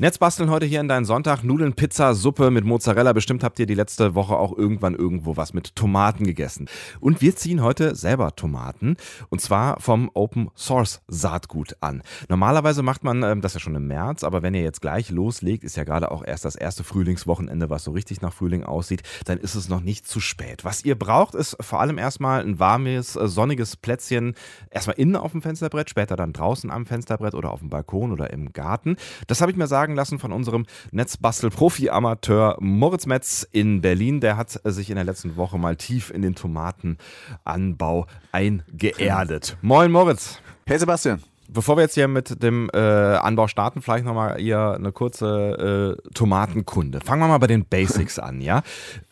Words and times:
Netzbasteln 0.00 0.50
heute 0.50 0.66
hier 0.66 0.80
in 0.80 0.88
deinen 0.88 1.04
Sonntag. 1.04 1.44
Nudeln, 1.44 1.74
Pizza, 1.74 2.14
Suppe 2.14 2.50
mit 2.50 2.64
Mozzarella. 2.64 3.12
Bestimmt 3.12 3.44
habt 3.44 3.60
ihr 3.60 3.66
die 3.66 3.76
letzte 3.76 4.16
Woche 4.16 4.36
auch 4.36 4.58
irgendwann 4.58 4.96
irgendwo 4.96 5.36
was 5.36 5.54
mit 5.54 5.76
Tomaten 5.76 6.24
gegessen. 6.24 6.68
Und 6.98 7.20
wir 7.20 7.36
ziehen 7.36 7.62
heute 7.62 7.94
selber 7.94 8.34
Tomaten. 8.34 8.96
Und 9.28 9.40
zwar 9.40 9.78
vom 9.78 10.10
Open 10.14 10.50
Source 10.56 11.00
Saatgut 11.06 11.76
an. 11.78 12.02
Normalerweise 12.28 12.82
macht 12.82 13.04
man 13.04 13.22
ähm, 13.22 13.40
das 13.40 13.54
ja 13.54 13.60
schon 13.60 13.76
im 13.76 13.86
März, 13.86 14.24
aber 14.24 14.42
wenn 14.42 14.54
ihr 14.54 14.62
jetzt 14.62 14.80
gleich 14.80 15.12
loslegt, 15.12 15.62
ist 15.62 15.76
ja 15.76 15.84
gerade 15.84 16.10
auch 16.10 16.24
erst 16.26 16.44
das 16.44 16.56
erste 16.56 16.82
Frühlingswochenende, 16.82 17.70
was 17.70 17.84
so 17.84 17.92
richtig 17.92 18.20
nach 18.20 18.32
Frühling 18.32 18.64
aussieht, 18.64 19.04
dann 19.26 19.38
ist 19.38 19.54
es 19.54 19.68
noch 19.68 19.80
nicht 19.80 20.08
zu 20.08 20.18
spät. 20.18 20.64
Was 20.64 20.84
ihr 20.84 20.98
braucht, 20.98 21.36
ist 21.36 21.56
vor 21.60 21.80
allem 21.80 21.98
erstmal 21.98 22.40
ein 22.40 22.58
warmes, 22.58 23.14
äh, 23.14 23.28
sonniges 23.28 23.76
Plätzchen. 23.76 24.34
Erstmal 24.70 24.98
innen 24.98 25.14
auf 25.14 25.30
dem 25.30 25.42
Fensterbrett, 25.42 25.88
später 25.88 26.16
dann 26.16 26.32
draußen 26.32 26.68
am 26.72 26.84
Fensterbrett 26.84 27.36
oder 27.36 27.52
auf 27.52 27.60
dem 27.60 27.70
Balkon 27.70 28.10
oder 28.10 28.32
im 28.32 28.52
Garten. 28.52 28.96
Das 29.28 29.40
habe 29.40 29.52
ich 29.52 29.56
mir 29.56 29.68
sagen 29.68 29.83
sagen 29.84 29.96
lassen 29.96 30.18
von 30.18 30.32
unserem 30.32 30.64
Netzbastel-Profi-Amateur 30.92 32.56
Moritz 32.58 33.04
Metz 33.04 33.46
in 33.52 33.82
Berlin. 33.82 34.20
Der 34.20 34.38
hat 34.38 34.58
sich 34.64 34.88
in 34.88 34.96
der 34.96 35.04
letzten 35.04 35.36
Woche 35.36 35.58
mal 35.58 35.76
tief 35.76 36.10
in 36.10 36.22
den 36.22 36.34
Tomatenanbau 36.34 38.06
eingeerdet. 38.32 39.58
Moin 39.60 39.92
Moritz. 39.92 40.38
Hey 40.64 40.78
Sebastian. 40.78 41.22
Bevor 41.48 41.76
wir 41.76 41.82
jetzt 41.82 41.92
hier 41.92 42.08
mit 42.08 42.42
dem 42.42 42.70
äh, 42.72 42.78
Anbau 42.78 43.46
starten, 43.46 43.82
vielleicht 43.82 44.06
nochmal 44.06 44.38
hier 44.38 44.72
eine 44.72 44.90
kurze 44.90 45.98
äh, 46.02 46.10
Tomatenkunde. 46.14 47.00
Fangen 47.00 47.20
wir 47.20 47.28
mal 47.28 47.36
bei 47.36 47.46
den 47.46 47.66
Basics 47.66 48.18
an, 48.18 48.40
ja? 48.40 48.62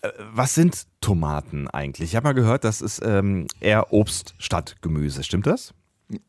Äh, 0.01 0.09
was 0.33 0.55
sind 0.55 0.87
Tomaten 1.03 1.69
eigentlich? 1.69 2.13
Ich 2.13 2.17
habe 2.17 2.29
mal 2.29 2.33
gehört, 2.33 2.65
das 2.65 2.81
ist 2.81 3.03
ähm, 3.05 3.47
eher 3.61 3.93
Obst 3.93 4.35
statt 4.39 4.77
Gemüse. 4.81 5.23
Stimmt 5.23 5.47
das? 5.47 5.75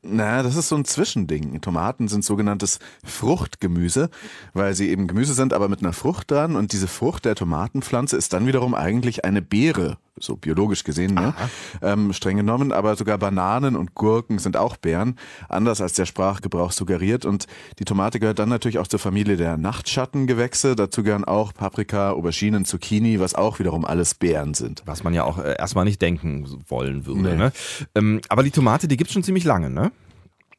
Naja, 0.01 0.43
das 0.43 0.55
ist 0.55 0.69
so 0.69 0.75
ein 0.75 0.85
Zwischending. 0.85 1.59
Tomaten 1.61 2.07
sind 2.07 2.23
sogenanntes 2.23 2.79
Fruchtgemüse, 3.03 4.09
weil 4.53 4.73
sie 4.73 4.89
eben 4.89 5.07
Gemüse 5.07 5.33
sind, 5.33 5.53
aber 5.53 5.69
mit 5.69 5.81
einer 5.81 5.93
Frucht 5.93 6.31
dran. 6.31 6.55
Und 6.55 6.73
diese 6.73 6.87
Frucht 6.87 7.25
der 7.25 7.35
Tomatenpflanze 7.35 8.17
ist 8.17 8.33
dann 8.33 8.47
wiederum 8.47 8.75
eigentlich 8.75 9.25
eine 9.25 9.41
Beere 9.41 9.97
so 10.19 10.35
biologisch 10.35 10.83
gesehen, 10.83 11.13
ne? 11.15 11.33
ähm, 11.81 12.13
streng 12.13 12.37
genommen, 12.37 12.71
aber 12.71 12.95
sogar 12.95 13.17
Bananen 13.17 13.75
und 13.75 13.95
Gurken 13.95 14.39
sind 14.39 14.57
auch 14.57 14.77
Beeren, 14.77 15.17
anders 15.49 15.81
als 15.81 15.93
der 15.93 16.05
Sprachgebrauch 16.05 16.71
suggeriert. 16.71 17.25
Und 17.25 17.47
die 17.79 17.85
Tomate 17.85 18.19
gehört 18.19 18.39
dann 18.39 18.49
natürlich 18.49 18.79
auch 18.79 18.87
zur 18.87 18.99
Familie 18.99 19.37
der 19.37 19.57
Nachtschattengewächse. 19.57 20.75
Dazu 20.75 21.03
gehören 21.03 21.25
auch 21.25 21.53
Paprika, 21.53 22.11
Auberginen, 22.11 22.65
Zucchini, 22.65 23.19
was 23.19 23.35
auch 23.35 23.59
wiederum 23.59 23.85
alles 23.85 24.13
Beeren 24.13 24.53
sind. 24.53 24.83
Was 24.85 25.03
man 25.03 25.13
ja 25.13 25.23
auch 25.23 25.39
äh, 25.39 25.55
erstmal 25.57 25.85
nicht 25.85 26.01
denken 26.01 26.61
wollen 26.67 27.05
würde. 27.05 27.21
Nee. 27.21 27.35
Ne? 27.35 27.51
Ähm, 27.95 28.21
aber 28.29 28.43
die 28.43 28.51
Tomate, 28.51 28.87
die 28.87 28.97
gibt 28.97 29.09
es 29.09 29.13
schon 29.13 29.23
ziemlich 29.23 29.43
lange, 29.43 29.69
ne? 29.69 29.91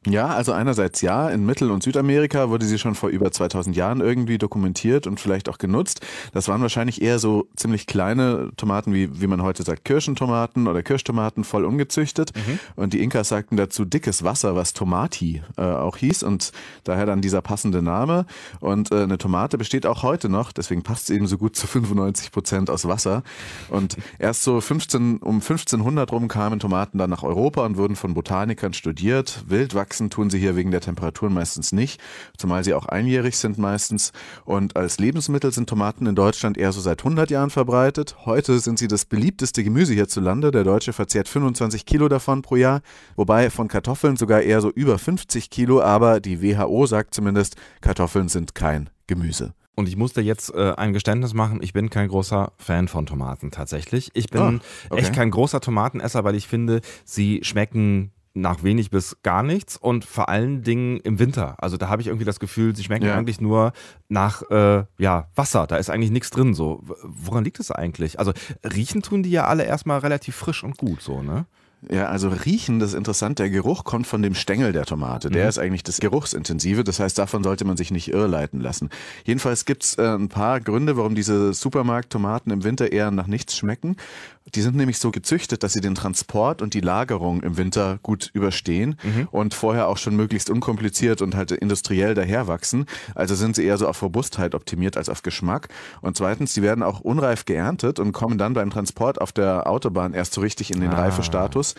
Ja, 0.07 0.29
also 0.29 0.53
einerseits 0.53 1.01
ja, 1.01 1.31
in 1.31 1.47
Mittel- 1.47 1.71
und 1.71 1.83
Südamerika 1.83 2.51
wurde 2.51 2.67
sie 2.67 2.79
schon 2.79 2.95
vor 2.95 3.09
über 3.09 3.31
2000 3.31 3.75
Jahren 3.75 4.01
irgendwie 4.01 4.37
dokumentiert 4.37 5.07
und 5.07 5.19
vielleicht 5.19 5.49
auch 5.49 5.57
genutzt. 5.57 6.05
Das 6.35 6.47
waren 6.49 6.61
wahrscheinlich 6.61 7.01
eher 7.01 7.19
so 7.19 7.49
ziemlich 7.57 7.87
kleine 7.87 8.51
Tomaten, 8.57 8.93
wie, 8.93 9.21
wie 9.21 9.27
man 9.27 9.43
heute 9.43 9.63
sagt, 9.63 9.85
Kirschentomaten 9.85 10.69
oder 10.69 10.83
Kirschtomaten, 10.83 11.43
voll 11.45 11.65
ungezüchtet. 11.65 12.33
Mhm. 12.37 12.59
Und 12.77 12.93
die 12.93 13.03
Inkas 13.03 13.31
sagten 13.31 13.57
dazu 13.57 13.87
dickes 13.87 14.25
Wasser, 14.25 14.55
was 14.55 14.75
Tomati 14.75 15.43
äh, 15.57 15.63
auch 15.63 15.97
hieß 15.97 16.23
und 16.23 16.53
daher 16.85 17.07
dann 17.07 17.23
dieser 17.23 17.41
passende 17.41 17.81
Name. 17.81 18.27
Und 18.61 18.93
äh, 18.93 19.05
eine 19.05 19.17
Tomate 19.17 19.57
besteht 19.57 19.87
auch 19.87 20.03
heute 20.03 20.29
noch, 20.29 20.53
deswegen 20.53 20.83
passt 20.83 21.07
sie 21.07 21.15
eben 21.15 21.27
so 21.27 21.39
gut 21.39 21.57
zu 21.57 21.67
95 21.67 22.31
Prozent 22.31 22.69
aus 22.69 22.87
Wasser. 22.87 23.23
Und 23.71 23.97
erst 24.19 24.43
so 24.43 24.61
15, 24.61 25.19
um 25.19 25.37
1500 25.37 26.13
rum 26.13 26.29
kamen 26.29 26.61
Tomaten 26.61 26.99
dann 26.99 27.09
nach 27.09 27.23
Europa 27.23 27.65
und 27.65 27.79
wurden 27.79 27.97
von 27.97 28.13
Botanikern 28.13 28.75
studiert, 28.75 29.45
wildwachsen 29.49 29.94
wachsen 29.94 29.94
tun 30.11 30.31
sie 30.31 30.39
hier 30.39 30.57
wegen 30.57 30.71
der 30.71 30.81
Temperaturen 30.81 31.33
meistens 31.33 31.73
nicht, 31.73 32.01
zumal 32.37 32.65
sie 32.65 32.75
auch 32.75 32.87
einjährig 32.87 33.37
sind 33.37 33.59
meistens. 33.59 34.13
Und 34.45 34.77
als 34.77 34.99
Lebensmittel 34.99 35.53
sind 35.53 35.69
Tomaten 35.69 36.07
in 36.07 36.15
Deutschland 36.15 36.59
eher 36.59 36.73
so 36.73 36.81
seit 36.81 37.01
100 37.01 37.31
Jahren 37.31 37.51
verbreitet. 37.51 38.17
Heute 38.25 38.59
sind 38.59 38.79
sie 38.79 38.89
das 38.89 39.05
beliebteste 39.05 39.65
Gemüse 39.65 39.95
hierzulande. 39.95 40.51
Der 40.51 40.65
Deutsche 40.65 40.93
verzehrt 40.93 41.29
25 41.29 41.87
Kilo 41.87 42.09
davon 42.09 42.43
pro 42.43 42.57
Jahr, 42.57 42.83
wobei 43.17 43.51
von 43.51 43.69
Kartoffeln 43.69 44.17
sogar 44.17 44.43
eher 44.43 44.61
so 44.61 44.71
über 44.71 44.99
50 44.99 45.51
Kilo. 45.51 45.81
Aber 45.81 46.21
die 46.21 46.43
WHO 46.43 46.87
sagt 46.87 47.15
zumindest, 47.15 47.57
Kartoffeln 47.81 48.29
sind 48.29 48.55
kein 48.55 48.91
Gemüse. 49.07 49.55
Und 49.77 49.89
ich 49.89 49.97
musste 49.97 50.21
jetzt 50.21 50.55
äh, 50.55 50.73
ein 50.77 50.93
Geständnis 50.93 51.35
machen, 51.35 51.61
ich 51.61 51.73
bin 51.73 51.91
kein 51.91 52.09
großer 52.09 52.53
Fan 52.59 52.87
von 52.87 53.07
Tomaten 53.07 53.51
tatsächlich. 53.51 54.11
Ich 54.15 54.29
bin 54.29 54.61
oh, 54.61 54.91
okay. 54.91 55.03
echt 55.03 55.13
kein 55.13 55.31
großer 55.31 55.61
Tomatenesser, 55.61 56.23
weil 56.23 56.37
ich 56.37 56.47
finde, 56.47 56.81
sie 57.05 57.41
schmecken 57.43 58.13
nach 58.35 58.65
wenig 58.65 58.91
bis 58.91 59.17
gar 59.23 59.43
nichts 59.45 59.77
und 59.77 60.05
vor 60.05 60.29
allen 60.29 60.63
Dingen 60.63 60.99
im 60.99 61.21
Winter. 61.21 61.55
Also 61.63 61.77
da 61.77 61.89
habe 61.89 62.03
ich 62.03 62.09
irgendwie 62.09 62.25
das 62.25 62.41
Gefühl, 62.41 62.75
sie 62.75 62.83
schmecken 62.83 63.07
ja. 63.07 63.17
eigentlich 63.17 63.41
nur 63.41 63.73
nach 64.09 64.43
äh, 64.51 64.85
ja, 64.99 65.29
Wasser. 65.37 65.67
Da 65.69 65.77
ist 65.77 65.89
eigentlich 65.89 66.11
nichts 66.11 66.31
drin. 66.31 66.53
So, 66.53 66.83
woran 67.05 67.45
liegt 67.45 67.61
es 67.61 67.71
eigentlich? 67.71 68.19
Also 68.19 68.33
riechen 68.65 69.03
tun 69.03 69.23
die 69.23 69.31
ja 69.31 69.47
alle 69.47 69.65
erstmal 69.65 70.01
relativ 70.01 70.35
frisch 70.35 70.65
und 70.65 70.77
gut, 70.77 71.01
so, 71.01 71.23
ne? 71.23 71.47
Ja, 71.91 72.07
also 72.07 72.29
riechen, 72.29 72.79
das 72.79 72.91
ist 72.91 72.97
interessant. 72.97 73.39
Der 73.39 73.51
Geruch 73.51 73.85
kommt 73.85 74.07
von 74.07 74.23
dem 74.23 74.35
Stängel 74.35 74.73
der 74.73 74.87
Tomate. 74.87 75.31
Der 75.31 75.45
mhm. 75.45 75.49
ist 75.49 75.59
eigentlich 75.59 75.83
das 75.83 76.01
Geruchsintensive. 76.01 76.85
Das 76.85 77.01
heißt, 77.01 77.19
davon 77.19 77.43
sollte 77.43 77.65
man 77.65 77.77
sich 77.77 77.91
nicht 77.91 78.09
irreleiten 78.09 78.61
lassen. 78.61 78.91
Jedenfalls 79.25 79.65
gibt's 79.65 79.97
äh, 79.97 80.03
ein 80.03 80.29
paar 80.29 80.61
Gründe, 80.61 80.97
warum 80.97 81.15
diese 81.15 81.53
Supermarkttomaten 81.53 82.53
im 82.53 82.65
Winter 82.65 82.93
eher 82.93 83.11
nach 83.11 83.27
nichts 83.27 83.57
schmecken. 83.57 83.97
Die 84.55 84.61
sind 84.61 84.77
nämlich 84.77 84.99
so 84.99 85.11
gezüchtet, 85.11 85.63
dass 85.63 85.73
sie 85.73 85.81
den 85.81 85.95
Transport 85.95 86.61
und 86.61 86.75
die 86.75 86.81
Lagerung 86.81 87.43
im 87.43 87.57
Winter 87.57 87.99
gut 88.03 88.31
überstehen 88.35 88.97
mhm. 89.03 89.29
und 89.31 89.55
vorher 89.55 89.89
auch 89.89 89.97
schon 89.97 90.17
möglichst 90.17 90.51
unkompliziert 90.51 91.23
und 91.23 91.35
halt 91.35 91.51
industriell 91.51 92.15
daherwachsen. 92.15 92.85
Also 93.15 93.35
sind 93.35 93.57
sie 93.57 93.65
eher 93.65 93.79
so 93.79 93.89
auf 93.89 94.03
Robustheit 94.03 94.55
optimiert 94.55 94.99
als 94.99 95.09
auf 95.09 95.23
Geschmack. 95.23 95.69
Und 96.03 96.19
zweitens, 96.19 96.53
die 96.53 96.63
werden 96.63 96.83
auch 96.83 97.01
unreif 97.01 97.47
geerntet 97.47 97.99
und 97.99 98.13
kommen 98.13 98.37
dann 98.37 98.53
beim 98.53 98.69
Transport 98.69 99.21
auf 99.21 99.33
der 99.33 99.67
Autobahn 99.67 100.13
erst 100.13 100.35
so 100.35 100.43
richtig 100.43 100.71
in 100.73 100.81
den 100.81 100.91
ah. 100.91 101.01
Reifestatus. 101.01 101.74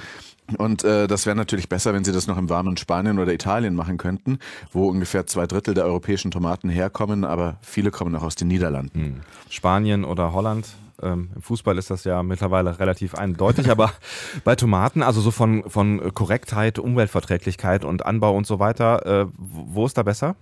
Und 0.58 0.84
äh, 0.84 1.08
das 1.08 1.26
wäre 1.26 1.36
natürlich 1.36 1.70
besser, 1.70 1.94
wenn 1.94 2.04
sie 2.04 2.12
das 2.12 2.28
noch 2.28 2.38
im 2.38 2.50
warmen 2.50 2.78
Spanien 2.78 3.18
oder 3.18 3.34
Italien 3.34 3.74
machen 3.74 3.98
könnten, 3.98 4.38
wo 4.72 4.88
ungefähr 4.88 5.26
zwei 5.26 5.48
Drittel 5.48 5.74
der 5.74 5.86
europäischen 5.86 6.30
Tomaten 6.30 6.70
herkommen, 6.70 7.24
aber 7.24 7.58
viele 7.62 7.90
kommen 7.90 8.16
auch 8.16 8.24
aus 8.24 8.36
den 8.36 8.48
Niederlanden. 8.48 9.00
Hm. 9.00 9.22
Spanien 9.50 10.06
oder 10.06 10.34
Holland? 10.34 10.68
Ähm, 11.02 11.30
Im 11.36 11.42
Fußball 11.42 11.78
ist 11.78 11.90
das 11.90 12.04
ja 12.04 12.22
mittlerweile 12.24 12.80
relativ 12.80 13.16
eindeutig, 13.16 13.70
aber 13.70 13.92
bei 14.44 14.56
Tomaten, 14.56 15.02
also 15.02 15.20
so 15.20 15.32
von, 15.32 15.64
von 15.68 16.14
Korrektheit, 16.14 16.80
Umweltverträglichkeit 16.80 17.84
und 17.84 18.06
Anbau 18.06 18.36
und 18.36 18.46
so 18.46 18.60
weiter, 18.60 19.24
äh, 19.24 19.28
wo 19.38 19.86
ist 19.86 19.98
da 19.98 20.04
besser? 20.04 20.36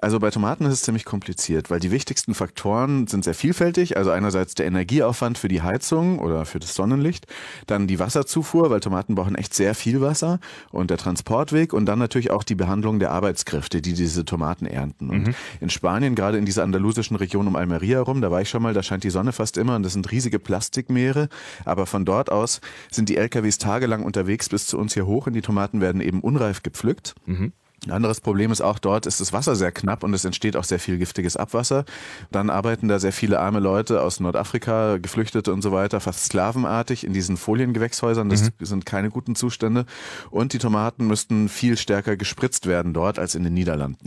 Also 0.00 0.18
bei 0.18 0.30
Tomaten 0.30 0.64
ist 0.66 0.72
es 0.72 0.82
ziemlich 0.82 1.04
kompliziert, 1.04 1.70
weil 1.70 1.80
die 1.80 1.90
wichtigsten 1.90 2.34
Faktoren 2.34 3.06
sind 3.06 3.24
sehr 3.24 3.34
vielfältig. 3.34 3.96
Also 3.96 4.10
einerseits 4.10 4.54
der 4.54 4.66
Energieaufwand 4.66 5.38
für 5.38 5.48
die 5.48 5.62
Heizung 5.62 6.18
oder 6.18 6.44
für 6.44 6.58
das 6.58 6.74
Sonnenlicht, 6.74 7.26
dann 7.66 7.86
die 7.86 7.98
Wasserzufuhr, 7.98 8.70
weil 8.70 8.80
Tomaten 8.80 9.14
brauchen 9.14 9.34
echt 9.34 9.54
sehr 9.54 9.74
viel 9.74 10.00
Wasser 10.00 10.40
und 10.70 10.90
der 10.90 10.98
Transportweg 10.98 11.72
und 11.72 11.86
dann 11.86 11.98
natürlich 11.98 12.30
auch 12.30 12.42
die 12.42 12.54
Behandlung 12.54 12.98
der 12.98 13.10
Arbeitskräfte, 13.10 13.80
die 13.80 13.94
diese 13.94 14.24
Tomaten 14.24 14.66
ernten. 14.66 15.10
Und 15.10 15.28
mhm. 15.28 15.34
in 15.60 15.70
Spanien, 15.70 16.14
gerade 16.14 16.38
in 16.38 16.44
dieser 16.44 16.62
andalusischen 16.62 17.16
Region 17.16 17.46
um 17.46 17.56
Almeria 17.56 18.00
rum, 18.00 18.20
da 18.20 18.30
war 18.30 18.40
ich 18.42 18.48
schon 18.48 18.62
mal, 18.62 18.74
da 18.74 18.82
scheint 18.82 19.04
die 19.04 19.10
Sonne 19.10 19.32
fast 19.32 19.56
immer 19.56 19.76
und 19.76 19.82
das 19.82 19.92
sind 19.92 20.10
riesige 20.10 20.38
Plastikmeere. 20.38 21.28
Aber 21.64 21.86
von 21.86 22.04
dort 22.04 22.30
aus 22.30 22.60
sind 22.90 23.08
die 23.08 23.16
LKWs 23.16 23.58
tagelang 23.58 24.02
unterwegs 24.02 24.48
bis 24.48 24.66
zu 24.66 24.78
uns 24.78 24.94
hier 24.94 25.06
hoch 25.06 25.26
und 25.26 25.32
die 25.32 25.42
Tomaten 25.42 25.80
werden 25.80 26.00
eben 26.00 26.20
unreif 26.20 26.62
gepflückt. 26.62 27.14
Mhm. 27.26 27.52
Ein 27.86 27.92
anderes 27.92 28.20
Problem 28.20 28.50
ist 28.50 28.60
auch 28.60 28.78
dort 28.78 29.06
ist 29.06 29.20
das 29.20 29.32
Wasser 29.32 29.54
sehr 29.54 29.70
knapp 29.70 30.02
und 30.02 30.12
es 30.12 30.24
entsteht 30.24 30.56
auch 30.56 30.64
sehr 30.64 30.80
viel 30.80 30.98
giftiges 30.98 31.36
Abwasser. 31.36 31.84
Dann 32.32 32.50
arbeiten 32.50 32.88
da 32.88 32.98
sehr 32.98 33.12
viele 33.12 33.38
arme 33.38 33.60
Leute 33.60 34.02
aus 34.02 34.18
Nordafrika, 34.18 34.98
Geflüchtete 34.98 35.52
und 35.52 35.62
so 35.62 35.70
weiter, 35.70 36.00
fast 36.00 36.24
sklavenartig 36.24 37.04
in 37.04 37.12
diesen 37.12 37.36
Foliengewächshäusern. 37.36 38.28
Das 38.28 38.42
mhm. 38.42 38.50
sind 38.60 38.86
keine 38.86 39.10
guten 39.10 39.36
Zustände. 39.36 39.86
Und 40.30 40.52
die 40.52 40.58
Tomaten 40.58 41.06
müssten 41.06 41.48
viel 41.48 41.76
stärker 41.76 42.16
gespritzt 42.16 42.66
werden 42.66 42.92
dort 42.92 43.18
als 43.18 43.34
in 43.34 43.44
den 43.44 43.54
Niederlanden. 43.54 43.98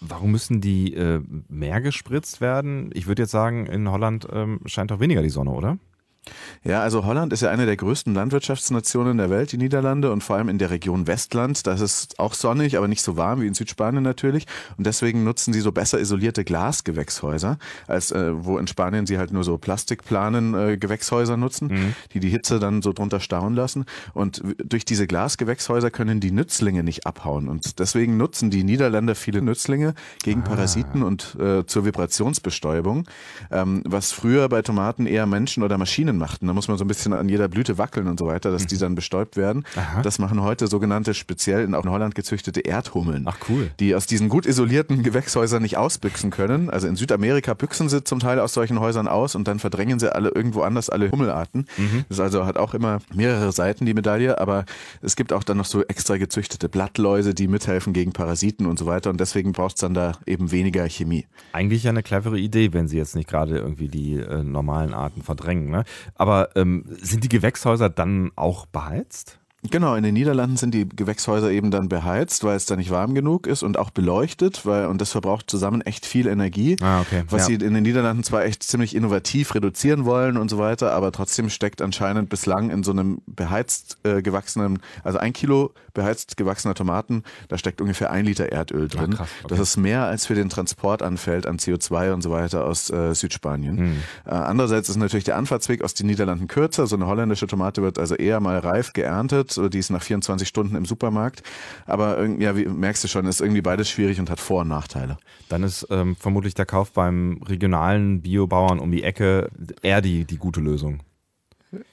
Warum 0.00 0.32
müssen 0.32 0.60
die 0.60 0.94
äh, 0.94 1.20
mehr 1.48 1.80
gespritzt 1.80 2.40
werden? 2.40 2.90
Ich 2.92 3.06
würde 3.06 3.22
jetzt 3.22 3.30
sagen, 3.30 3.66
in 3.66 3.90
Holland 3.90 4.26
ähm, 4.32 4.60
scheint 4.66 4.90
doch 4.90 5.00
weniger 5.00 5.22
die 5.22 5.30
Sonne, 5.30 5.52
oder? 5.52 5.78
Ja, 6.64 6.80
also 6.80 7.04
Holland 7.04 7.32
ist 7.32 7.40
ja 7.40 7.50
eine 7.50 7.66
der 7.66 7.76
größten 7.76 8.14
Landwirtschaftsnationen 8.14 9.18
der 9.18 9.30
Welt, 9.30 9.50
die 9.50 9.58
Niederlande, 9.58 10.12
und 10.12 10.22
vor 10.22 10.36
allem 10.36 10.48
in 10.48 10.58
der 10.58 10.70
Region 10.70 11.08
Westland. 11.08 11.66
Das 11.66 11.80
ist 11.80 12.20
auch 12.20 12.34
sonnig, 12.34 12.76
aber 12.76 12.86
nicht 12.86 13.02
so 13.02 13.16
warm 13.16 13.40
wie 13.40 13.48
in 13.48 13.54
Südspanien 13.54 14.04
natürlich. 14.04 14.46
Und 14.76 14.86
deswegen 14.86 15.24
nutzen 15.24 15.52
sie 15.52 15.60
so 15.60 15.72
besser 15.72 15.98
isolierte 15.98 16.44
Glasgewächshäuser, 16.44 17.58
als 17.88 18.12
äh, 18.12 18.44
wo 18.44 18.58
in 18.58 18.68
Spanien 18.68 19.06
sie 19.06 19.18
halt 19.18 19.32
nur 19.32 19.42
so 19.42 19.58
Plastikplanen 19.58 20.54
äh, 20.54 20.76
Gewächshäuser 20.76 21.36
nutzen, 21.36 21.68
mhm. 21.68 21.94
die 22.12 22.20
die 22.20 22.30
Hitze 22.30 22.60
dann 22.60 22.82
so 22.82 22.92
drunter 22.92 23.18
stauen 23.18 23.54
lassen. 23.54 23.84
Und 24.14 24.42
durch 24.64 24.84
diese 24.84 25.08
Glasgewächshäuser 25.08 25.90
können 25.90 26.20
die 26.20 26.30
Nützlinge 26.30 26.84
nicht 26.84 27.06
abhauen. 27.06 27.48
Und 27.48 27.80
deswegen 27.80 28.16
nutzen 28.16 28.50
die 28.50 28.62
Niederländer 28.62 29.16
viele 29.16 29.42
Nützlinge 29.42 29.94
gegen 30.22 30.42
ah. 30.42 30.48
Parasiten 30.48 31.02
und 31.02 31.36
äh, 31.40 31.66
zur 31.66 31.84
Vibrationsbestäubung, 31.84 33.08
ähm, 33.50 33.82
was 33.84 34.12
früher 34.12 34.48
bei 34.48 34.62
Tomaten 34.62 35.06
eher 35.06 35.26
Menschen 35.26 35.64
oder 35.64 35.76
Maschinen 35.76 36.11
macht. 36.18 36.42
Und 36.42 36.48
da 36.48 36.54
muss 36.54 36.68
man 36.68 36.78
so 36.78 36.84
ein 36.84 36.88
bisschen 36.88 37.12
an 37.12 37.28
jeder 37.28 37.48
Blüte 37.48 37.78
wackeln 37.78 38.06
und 38.06 38.18
so 38.18 38.26
weiter, 38.26 38.50
dass 38.50 38.66
die 38.66 38.78
dann 38.78 38.94
bestäubt 38.94 39.36
werden. 39.36 39.64
Aha. 39.76 40.02
Das 40.02 40.18
machen 40.18 40.42
heute 40.42 40.66
sogenannte 40.66 41.14
speziell 41.14 41.64
in, 41.64 41.74
auch 41.74 41.84
in 41.84 41.90
Holland 41.90 42.14
gezüchtete 42.14 42.64
Erdhummeln. 42.64 43.24
Ach, 43.26 43.36
cool. 43.48 43.70
Die 43.80 43.94
aus 43.94 44.06
diesen 44.06 44.28
gut 44.28 44.46
isolierten 44.46 45.02
Gewächshäusern 45.02 45.62
nicht 45.62 45.76
ausbüchsen 45.76 46.30
können. 46.30 46.70
Also 46.70 46.88
in 46.88 46.96
Südamerika 46.96 47.54
büchsen 47.54 47.88
sie 47.88 48.04
zum 48.04 48.20
Teil 48.20 48.38
aus 48.40 48.54
solchen 48.54 48.80
Häusern 48.80 49.08
aus 49.08 49.34
und 49.34 49.48
dann 49.48 49.58
verdrängen 49.58 49.98
sie 49.98 50.14
alle 50.14 50.30
irgendwo 50.30 50.62
anders 50.62 50.90
alle 50.90 51.10
Hummelarten. 51.10 51.66
Das 52.08 52.20
also 52.20 52.46
hat 52.46 52.56
auch 52.56 52.74
immer 52.74 52.98
mehrere 53.14 53.52
Seiten, 53.52 53.86
die 53.86 53.94
Medaille, 53.94 54.38
aber 54.38 54.64
es 55.00 55.16
gibt 55.16 55.32
auch 55.32 55.42
dann 55.44 55.56
noch 55.56 55.64
so 55.64 55.82
extra 55.84 56.16
gezüchtete 56.16 56.68
Blattläuse, 56.68 57.34
die 57.34 57.48
mithelfen 57.48 57.92
gegen 57.92 58.12
Parasiten 58.12 58.66
und 58.66 58.78
so 58.78 58.86
weiter. 58.86 59.10
Und 59.10 59.20
deswegen 59.20 59.52
braucht 59.52 59.76
es 59.76 59.80
dann 59.80 59.94
da 59.94 60.12
eben 60.26 60.50
weniger 60.50 60.88
Chemie. 60.88 61.26
Eigentlich 61.52 61.84
ja 61.84 61.90
eine 61.90 62.02
clevere 62.02 62.38
Idee, 62.38 62.72
wenn 62.72 62.88
sie 62.88 62.96
jetzt 62.96 63.16
nicht 63.16 63.28
gerade 63.28 63.58
irgendwie 63.58 63.88
die 63.88 64.16
äh, 64.16 64.42
normalen 64.42 64.94
Arten 64.94 65.22
verdrängen. 65.22 65.70
Ne? 65.70 65.84
Aber 66.14 66.54
ähm, 66.56 66.84
sind 67.00 67.24
die 67.24 67.28
Gewächshäuser 67.28 67.88
dann 67.88 68.32
auch 68.36 68.66
beheizt? 68.66 69.38
Genau, 69.70 69.94
in 69.94 70.02
den 70.02 70.14
Niederlanden 70.14 70.56
sind 70.56 70.74
die 70.74 70.88
Gewächshäuser 70.88 71.50
eben 71.52 71.70
dann 71.70 71.88
beheizt, 71.88 72.42
weil 72.42 72.56
es 72.56 72.66
da 72.66 72.74
nicht 72.74 72.90
warm 72.90 73.14
genug 73.14 73.46
ist 73.46 73.62
und 73.62 73.78
auch 73.78 73.90
beleuchtet, 73.90 74.66
weil 74.66 74.86
und 74.86 75.00
das 75.00 75.12
verbraucht 75.12 75.48
zusammen 75.48 75.82
echt 75.82 76.04
viel 76.04 76.26
Energie. 76.26 76.76
Ah, 76.82 77.00
okay. 77.00 77.22
Was 77.28 77.42
Ja. 77.42 77.46
sie 77.46 77.64
in 77.64 77.72
den 77.72 77.84
Niederlanden 77.84 78.24
zwar 78.24 78.44
echt 78.44 78.64
ziemlich 78.64 78.96
innovativ 78.96 79.54
reduzieren 79.54 80.04
wollen 80.04 80.36
und 80.36 80.48
so 80.48 80.58
weiter, 80.58 80.92
aber 80.92 81.12
trotzdem 81.12 81.48
steckt 81.48 81.80
anscheinend 81.80 82.28
bislang 82.28 82.70
in 82.70 82.82
so 82.82 82.90
einem 82.90 83.22
beheizt 83.26 83.98
äh, 84.02 84.20
gewachsenen, 84.20 84.80
also 85.04 85.18
ein 85.18 85.32
Kilo 85.32 85.72
beheizt 85.94 86.36
gewachsener 86.36 86.74
Tomaten, 86.74 87.22
da 87.48 87.56
steckt 87.56 87.80
ungefähr 87.80 88.10
ein 88.10 88.24
Liter 88.24 88.50
Erdöl 88.50 88.88
drin. 88.88 89.10
krass, 89.14 89.28
okay. 89.44 89.46
Das 89.54 89.60
ist 89.60 89.76
mehr 89.76 90.06
als 90.06 90.26
für 90.26 90.34
den 90.34 90.48
Transport 90.48 91.02
anfällt 91.02 91.46
an 91.46 91.58
CO2 91.58 92.12
und 92.12 92.22
so 92.22 92.30
weiter 92.32 92.64
aus 92.64 92.90
äh, 92.90 93.14
Südspanien. 93.14 93.78
Hm. 93.78 93.96
Äh, 94.26 94.30
andererseits 94.30 94.88
ist 94.88 94.96
natürlich 94.96 95.24
der 95.24 95.36
Anfahrtsweg 95.36 95.84
aus 95.84 95.94
den 95.94 96.06
Niederlanden 96.08 96.48
kürzer. 96.48 96.86
So 96.88 96.96
eine 96.96 97.06
holländische 97.06 97.46
Tomate 97.46 97.82
wird 97.82 97.98
also 98.00 98.16
eher 98.16 98.40
mal 98.40 98.58
reif 98.58 98.92
geerntet. 98.92 99.51
So, 99.54 99.68
Die 99.68 99.78
ist 99.78 99.90
nach 99.90 100.02
24 100.02 100.46
Stunden 100.46 100.76
im 100.76 100.84
Supermarkt. 100.84 101.42
Aber 101.86 102.24
ja, 102.26 102.56
wie 102.56 102.66
merkst 102.66 103.04
du 103.04 103.08
schon, 103.08 103.26
ist 103.26 103.40
irgendwie 103.40 103.62
beides 103.62 103.88
schwierig 103.88 104.20
und 104.20 104.30
hat 104.30 104.40
Vor- 104.40 104.62
und 104.62 104.68
Nachteile. 104.68 105.16
Dann 105.48 105.62
ist 105.62 105.86
ähm, 105.90 106.16
vermutlich 106.16 106.54
der 106.54 106.66
Kauf 106.66 106.92
beim 106.92 107.40
regionalen 107.46 108.22
Biobauern 108.22 108.78
um 108.78 108.90
die 108.90 109.02
Ecke 109.02 109.50
eher 109.82 110.00
die, 110.00 110.24
die 110.24 110.38
gute 110.38 110.60
Lösung. 110.60 111.00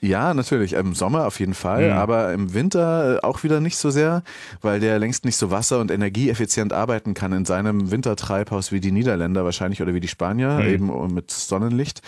Ja, 0.02 0.34
natürlich. 0.34 0.74
Im 0.74 0.94
Sommer 0.94 1.26
auf 1.26 1.40
jeden 1.40 1.54
Fall, 1.54 1.92
Mhm. 1.92 1.98
aber 1.98 2.34
im 2.34 2.54
Winter 2.54 3.16
äh, 3.18 3.26
auch 3.26 3.44
wieder 3.44 3.62
nicht 3.62 3.78
so 3.78 3.90
sehr, 3.90 4.24
weil 4.62 4.80
der 4.80 5.00
längst 5.00 5.24
nicht 5.26 5.38
so 5.38 5.52
wasser- 5.52 5.80
und 5.80 5.90
energieeffizient 5.90 6.74
arbeiten 6.74 7.14
kann 7.14 7.32
in 7.32 7.46
seinem 7.46 7.90
Wintertreibhaus 7.90 8.72
wie 8.74 8.82
die 8.82 8.92
Niederländer 8.92 9.46
wahrscheinlich 9.46 9.82
oder 9.82 9.94
wie 9.94 10.00
die 10.02 10.08
Spanier, 10.10 10.60
Mhm. 10.60 10.68
eben 10.68 11.14
mit 11.14 11.32
Sonnenlicht. 11.32 12.02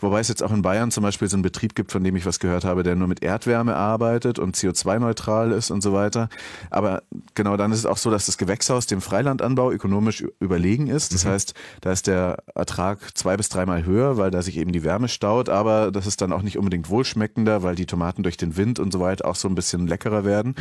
Wobei 0.00 0.20
es 0.20 0.28
jetzt 0.28 0.42
auch 0.42 0.50
in 0.52 0.62
Bayern 0.62 0.90
zum 0.90 1.02
Beispiel 1.04 1.28
so 1.28 1.36
einen 1.36 1.42
Betrieb 1.42 1.74
gibt, 1.76 1.92
von 1.92 2.02
dem 2.02 2.16
ich 2.16 2.26
was 2.26 2.40
gehört 2.40 2.64
habe, 2.64 2.82
der 2.82 2.96
nur 2.96 3.06
mit 3.08 3.22
Erdwärme 3.22 3.76
arbeitet 3.76 4.38
und 4.40 4.56
CO2-neutral 4.56 5.52
ist 5.52 5.70
und 5.70 5.80
so 5.80 5.92
weiter. 5.92 6.28
Aber 6.70 7.02
genau 7.34 7.56
dann 7.56 7.70
ist 7.72 7.78
es 7.78 7.86
auch 7.86 7.98
so, 7.98 8.10
dass 8.10 8.26
das 8.26 8.36
Gewächshaus 8.38 8.86
dem 8.88 9.00
Freilandanbau 9.00 9.70
ökonomisch 9.70 10.24
überlegen 10.40 10.88
ist. 10.88 11.14
Das 11.14 11.24
heißt, 11.24 11.54
da 11.82 11.92
ist 11.92 12.06
der 12.08 12.38
Ertrag 12.54 12.98
zwei 13.16 13.36
bis 13.36 13.48
dreimal 13.48 13.84
höher, 13.84 14.16
weil 14.16 14.30
da 14.32 14.42
sich 14.42 14.56
eben 14.56 14.72
die 14.72 14.82
Wärme 14.82 15.08
staut, 15.08 15.48
aber 15.48 15.92
das 15.92 16.06
ist 16.06 16.20
dann 16.20 16.32
auch 16.32 16.42
nicht 16.42 16.58
unbedingt 16.58 16.90
wohlschmeckender, 17.12 17.62
weil 17.62 17.74
die 17.74 17.86
Tomaten 17.86 18.22
durch 18.22 18.36
den 18.36 18.56
Wind 18.56 18.78
und 18.78 18.92
so 18.92 19.00
weiter 19.00 19.26
auch 19.26 19.34
so 19.34 19.48
ein 19.48 19.54
bisschen 19.54 19.86
leckerer 19.86 20.24
werden. 20.24 20.54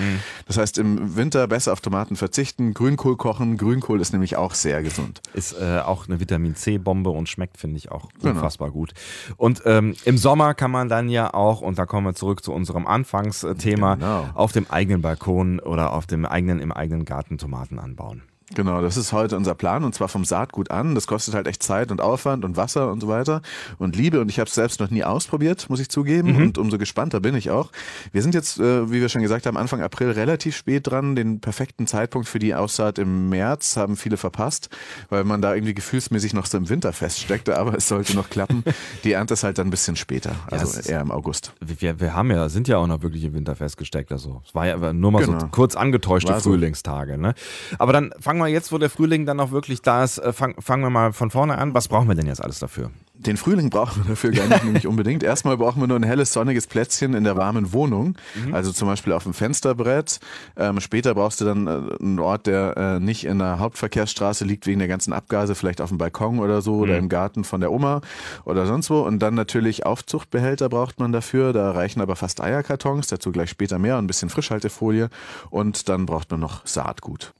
Das 0.47 0.57
heißt, 0.57 0.77
im 0.77 1.15
Winter 1.15 1.47
besser 1.47 1.73
auf 1.73 1.81
Tomaten 1.81 2.15
verzichten, 2.15 2.73
Grünkohl 2.73 3.17
kochen. 3.17 3.57
Grünkohl 3.57 4.01
ist 4.01 4.11
nämlich 4.11 4.35
auch 4.37 4.53
sehr 4.53 4.83
gesund. 4.83 5.21
Ist 5.33 5.53
äh, 5.53 5.79
auch 5.79 6.07
eine 6.07 6.19
Vitamin 6.19 6.55
C-Bombe 6.55 7.09
und 7.09 7.29
schmeckt, 7.29 7.57
finde 7.57 7.77
ich, 7.77 7.91
auch 7.91 8.09
Genau. 8.19 8.33
unfassbar 8.35 8.71
gut. 8.71 8.93
Und 9.37 9.61
ähm, 9.65 9.95
im 10.05 10.17
Sommer 10.17 10.53
kann 10.53 10.71
man 10.71 10.89
dann 10.89 11.09
ja 11.09 11.33
auch, 11.33 11.61
und 11.61 11.77
da 11.79 11.85
kommen 11.85 12.05
wir 12.07 12.13
zurück 12.13 12.43
zu 12.43 12.51
unserem 12.53 12.85
Anfangsthema, 12.87 13.95
Genau. 13.95 14.29
auf 14.33 14.51
dem 14.51 14.69
eigenen 14.69 15.01
Balkon 15.01 15.59
oder 15.59 15.93
auf 15.93 16.05
dem 16.07 16.25
eigenen, 16.25 16.59
im 16.59 16.71
eigenen 16.71 17.05
Garten 17.05 17.37
Tomaten 17.37 17.79
anbauen. 17.79 18.23
Genau, 18.55 18.81
das 18.81 18.97
ist 18.97 19.13
heute 19.13 19.37
unser 19.37 19.55
Plan 19.55 19.83
und 19.83 19.95
zwar 19.95 20.07
vom 20.09 20.25
Saatgut 20.25 20.71
an. 20.71 20.93
Das 20.95 21.07
kostet 21.07 21.33
halt 21.33 21.47
echt 21.47 21.63
Zeit 21.63 21.91
und 21.91 22.01
Aufwand 22.01 22.43
und 22.43 22.57
Wasser 22.57 22.91
und 22.91 22.99
so 23.01 23.07
weiter 23.07 23.41
und 23.77 23.95
Liebe 23.95 24.19
und 24.19 24.29
ich 24.29 24.39
habe 24.39 24.47
es 24.47 24.53
selbst 24.55 24.79
noch 24.79 24.89
nie 24.89 25.03
ausprobiert, 25.03 25.69
muss 25.69 25.79
ich 25.79 25.89
zugeben 25.89 26.35
und 26.35 26.57
umso 26.57 26.77
gespannter 26.77 27.19
bin 27.21 27.35
ich 27.35 27.49
auch. 27.49 27.71
Wir 28.11 28.21
sind 28.21 28.33
jetzt, 28.35 28.59
äh, 28.59 28.91
wie 28.91 28.99
wir 29.01 29.09
schon 29.09 29.21
gesagt 29.21 29.45
haben, 29.45 29.55
Anfang 29.57 29.81
April 29.81 30.11
relativ 30.11 30.55
spät 30.57 30.87
dran. 30.87 31.15
Den 31.15 31.39
perfekten 31.39 31.87
Zeitpunkt 31.87 32.27
für 32.27 32.39
die 32.39 32.53
Aussaat 32.53 32.99
im 32.99 33.29
März 33.29 33.77
haben 33.77 33.95
viele 33.95 34.17
verpasst, 34.17 34.69
weil 35.09 35.23
man 35.23 35.41
da 35.41 35.53
irgendwie 35.55 35.73
gefühlsmäßig 35.73 36.33
noch 36.33 36.45
so 36.45 36.57
im 36.57 36.67
Winter 36.69 36.91
feststeckte, 36.93 37.57
aber 37.57 37.75
es 37.75 37.87
sollte 37.87 38.15
noch 38.15 38.29
klappen. 38.29 38.63
Die 39.03 39.13
Ernte 39.13 39.33
ist 39.35 39.43
halt 39.43 39.57
dann 39.57 39.67
ein 39.67 39.71
bisschen 39.71 39.95
später, 39.95 40.35
also 40.49 40.65
ist- 40.79 40.89
eher 40.89 41.01
im 41.01 41.11
August. 41.11 41.53
Wir, 41.61 41.99
wir 41.99 42.13
haben 42.15 42.29
ja, 42.31 42.49
sind 42.49 42.67
ja 42.67 42.77
auch 42.77 42.87
noch 42.87 43.01
wirklich 43.01 43.23
im 43.23 43.33
Winter 43.33 43.55
festgesteckt. 43.55 44.11
Also 44.11 44.41
es 44.45 44.53
war 44.53 44.67
ja 44.67 44.91
nur 44.93 45.11
mal 45.11 45.23
so 45.23 45.31
Genau. 45.31 45.47
kurz 45.51 45.75
angetäuschte 45.75 46.33
War 46.33 46.39
so. 46.41 46.49
Frühlingstage. 46.49 47.17
Ne? 47.17 47.33
Aber 47.79 47.93
dann 47.93 48.11
fangen 48.19 48.40
wir 48.41 48.47
jetzt, 48.47 48.71
wo 48.71 48.77
der 48.77 48.89
Frühling 48.89 49.25
dann 49.25 49.39
auch 49.39 49.51
wirklich 49.51 49.81
da 49.81 50.03
ist, 50.03 50.17
äh, 50.17 50.33
fang, 50.33 50.55
fangen 50.59 50.83
wir 50.83 50.89
mal 50.89 51.13
von 51.13 51.31
vorne 51.31 51.57
an. 51.57 51.73
Was 51.73 51.87
brauchen 51.87 52.07
wir 52.07 52.15
denn 52.15 52.27
jetzt 52.27 52.43
alles 52.43 52.59
dafür? 52.59 52.91
Den 53.13 53.37
Frühling 53.37 53.69
brauchen 53.69 54.03
wir 54.03 54.09
dafür 54.09 54.31
gar 54.31 54.47
nicht 54.47 54.63
nämlich 54.63 54.87
unbedingt. 54.87 55.21
Erstmal 55.21 55.55
brauchen 55.55 55.79
wir 55.79 55.87
nur 55.87 55.99
ein 55.99 56.03
helles, 56.03 56.33
sonniges 56.33 56.65
Plätzchen 56.65 57.13
in 57.13 57.23
der 57.23 57.37
warmen 57.37 57.71
Wohnung, 57.71 58.15
also 58.51 58.71
zum 58.71 58.87
Beispiel 58.87 59.13
auf 59.13 59.23
dem 59.23 59.35
Fensterbrett. 59.35 60.19
Ähm, 60.57 60.79
später 60.79 61.13
brauchst 61.13 61.39
du 61.39 61.45
dann 61.45 61.67
äh, 61.67 62.01
einen 62.01 62.19
Ort, 62.19 62.47
der 62.47 62.77
äh, 62.77 62.99
nicht 62.99 63.25
in 63.25 63.37
der 63.37 63.59
Hauptverkehrsstraße 63.59 64.43
liegt 64.43 64.65
wegen 64.65 64.79
der 64.79 64.87
ganzen 64.87 65.13
Abgase, 65.13 65.53
vielleicht 65.53 65.81
auf 65.81 65.89
dem 65.89 65.99
Balkon 65.99 66.39
oder 66.39 66.63
so 66.63 66.77
oder 66.77 66.97
im 66.97 67.09
Garten 67.09 67.43
von 67.43 67.61
der 67.61 67.71
Oma 67.71 68.01
oder 68.43 68.65
sonst 68.65 68.89
wo. 68.89 69.01
Und 69.01 69.19
dann 69.19 69.35
natürlich 69.35 69.85
Aufzuchtbehälter 69.85 70.69
braucht 70.69 70.99
man 70.99 71.11
dafür. 71.11 71.53
Da 71.53 71.71
reichen 71.71 72.01
aber 72.01 72.15
fast 72.15 72.41
Eierkartons, 72.41 73.07
dazu 73.07 73.31
gleich 73.31 73.51
später 73.51 73.77
mehr 73.77 73.97
und 73.99 74.05
ein 74.05 74.07
bisschen 74.07 74.29
Frischhaltefolie. 74.29 75.09
Und 75.51 75.89
dann 75.89 76.07
braucht 76.07 76.31
man 76.31 76.39
noch 76.39 76.65
Saatgut. 76.65 77.33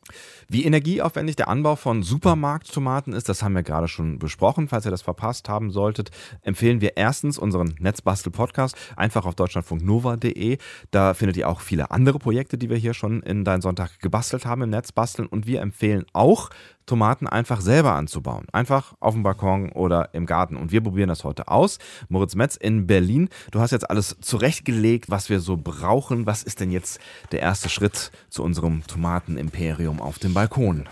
Wie 0.53 0.65
energieaufwendig 0.65 1.37
der 1.37 1.47
Anbau 1.47 1.77
von 1.77 2.03
Supermarkttomaten 2.03 3.13
ist, 3.13 3.29
das 3.29 3.41
haben 3.41 3.55
wir 3.55 3.63
gerade 3.63 3.87
schon 3.87 4.19
besprochen. 4.19 4.67
Falls 4.67 4.83
ihr 4.83 4.91
das 4.91 5.01
verpasst 5.01 5.47
haben 5.47 5.71
solltet, 5.71 6.11
empfehlen 6.41 6.81
wir 6.81 6.97
erstens 6.97 7.37
unseren 7.37 7.75
Netzbastel-Podcast 7.79 8.75
einfach 8.97 9.25
auf 9.25 9.35
deutschlandfunknova.de. 9.35 10.57
Da 10.91 11.13
findet 11.13 11.37
ihr 11.37 11.47
auch 11.47 11.61
viele 11.61 11.89
andere 11.91 12.19
Projekte, 12.19 12.57
die 12.57 12.69
wir 12.69 12.75
hier 12.75 12.93
schon 12.93 13.23
in 13.23 13.45
Dein 13.45 13.61
Sonntag 13.61 14.01
gebastelt 14.01 14.45
haben 14.45 14.63
im 14.63 14.71
Netzbasteln. 14.71 15.29
Und 15.29 15.47
wir 15.47 15.61
empfehlen 15.61 16.03
auch, 16.11 16.49
Tomaten 16.85 17.27
einfach 17.27 17.61
selber 17.61 17.93
anzubauen. 17.93 18.45
Einfach 18.51 18.93
auf 18.99 19.13
dem 19.13 19.23
Balkon 19.23 19.71
oder 19.71 20.13
im 20.13 20.25
Garten. 20.25 20.57
Und 20.57 20.71
wir 20.71 20.81
probieren 20.81 21.09
das 21.09 21.23
heute 21.23 21.47
aus. 21.47 21.77
Moritz 22.09 22.35
Metz 22.35 22.55
in 22.55 22.87
Berlin. 22.87 23.29
Du 23.51 23.59
hast 23.59 23.71
jetzt 23.71 23.89
alles 23.89 24.17
zurechtgelegt, 24.21 25.09
was 25.09 25.29
wir 25.29 25.39
so 25.39 25.57
brauchen. 25.57 26.25
Was 26.25 26.43
ist 26.43 26.59
denn 26.59 26.71
jetzt 26.71 26.99
der 27.31 27.41
erste 27.41 27.69
Schritt 27.69 28.11
zu 28.29 28.43
unserem 28.43 28.85
Tomatenimperium 28.87 30.01
auf 30.01 30.19
dem 30.19 30.33
Balkon? 30.33 30.87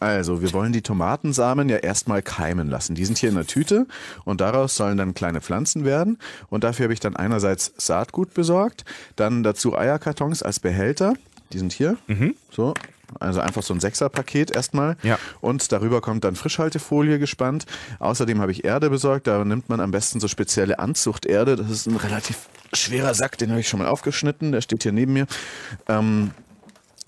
Also, 0.00 0.42
wir 0.42 0.52
wollen 0.52 0.72
die 0.72 0.82
Tomatensamen 0.82 1.68
ja 1.68 1.76
erstmal 1.76 2.22
keimen 2.22 2.68
lassen. 2.68 2.96
Die 2.96 3.04
sind 3.04 3.18
hier 3.18 3.28
in 3.28 3.36
der 3.36 3.46
Tüte 3.46 3.86
und 4.24 4.40
daraus 4.40 4.74
sollen 4.74 4.98
dann 4.98 5.14
kleine 5.14 5.40
Pflanzen 5.40 5.84
werden. 5.84 6.18
Und 6.50 6.64
dafür 6.64 6.86
habe 6.86 6.92
ich 6.92 6.98
dann 6.98 7.14
einerseits 7.14 7.72
Saatgut 7.76 8.34
besorgt, 8.34 8.84
dann 9.14 9.44
dazu 9.44 9.78
Eierkartons 9.78 10.42
als 10.42 10.58
Behälter. 10.58 11.14
Die 11.52 11.58
sind 11.58 11.72
hier. 11.72 11.98
So. 12.50 12.74
Also 13.20 13.40
einfach 13.40 13.62
so 13.62 13.74
ein 13.74 13.80
Sechserpaket 13.80 14.50
erstmal. 14.50 14.96
Ja. 15.02 15.18
Und 15.40 15.72
darüber 15.72 16.00
kommt 16.00 16.24
dann 16.24 16.36
Frischhaltefolie 16.36 17.18
gespannt. 17.18 17.66
Außerdem 17.98 18.40
habe 18.40 18.52
ich 18.52 18.64
Erde 18.64 18.90
besorgt. 18.90 19.26
Da 19.26 19.44
nimmt 19.44 19.68
man 19.68 19.80
am 19.80 19.90
besten 19.90 20.20
so 20.20 20.28
spezielle 20.28 20.78
Anzuchterde. 20.78 21.56
Das 21.56 21.70
ist 21.70 21.86
ein 21.86 21.96
relativ 21.96 22.48
schwerer 22.72 23.14
Sack, 23.14 23.38
den 23.38 23.50
habe 23.50 23.60
ich 23.60 23.68
schon 23.68 23.80
mal 23.80 23.88
aufgeschnitten. 23.88 24.52
Der 24.52 24.60
steht 24.60 24.82
hier 24.82 24.92
neben 24.92 25.12
mir. 25.12 25.26
Ähm, 25.88 26.32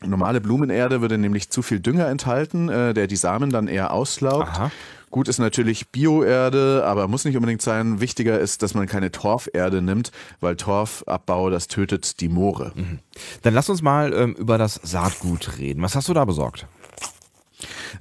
Normale 0.06 0.40
Blumenerde 0.40 1.00
würde 1.00 1.18
nämlich 1.18 1.50
zu 1.50 1.62
viel 1.62 1.80
Dünger 1.80 2.08
enthalten, 2.08 2.68
äh, 2.68 2.94
der 2.94 3.06
die 3.06 3.16
Samen 3.16 3.50
dann 3.50 3.68
eher 3.68 3.92
auslaugt. 3.92 4.49
Aha. 4.49 4.70
Gut 5.14 5.28
ist 5.28 5.38
natürlich 5.38 5.90
Bioerde, 5.90 6.83
aber 6.85 7.06
muss 7.06 7.25
nicht 7.25 7.37
unbedingt 7.37 7.62
sein. 7.62 8.00
Wichtiger 8.00 8.40
ist, 8.40 8.64
dass 8.64 8.75
man 8.75 8.88
keine 8.88 9.12
Torferde 9.12 9.80
nimmt, 9.80 10.11
weil 10.40 10.56
Torfabbau, 10.56 11.50
das 11.50 11.68
tötet 11.68 12.18
die 12.18 12.28
Moore. 12.28 12.73
Dann 13.42 13.54
lass 13.54 13.71
uns 13.71 13.80
mal 13.80 14.12
ähm, 14.12 14.35
über 14.35 14.59
das 14.59 14.80
Saatgut 14.83 15.59
reden. 15.59 15.83
Was 15.83 15.94
hast 15.94 16.09
du 16.09 16.14
da 16.14 16.25
besorgt? 16.25 16.66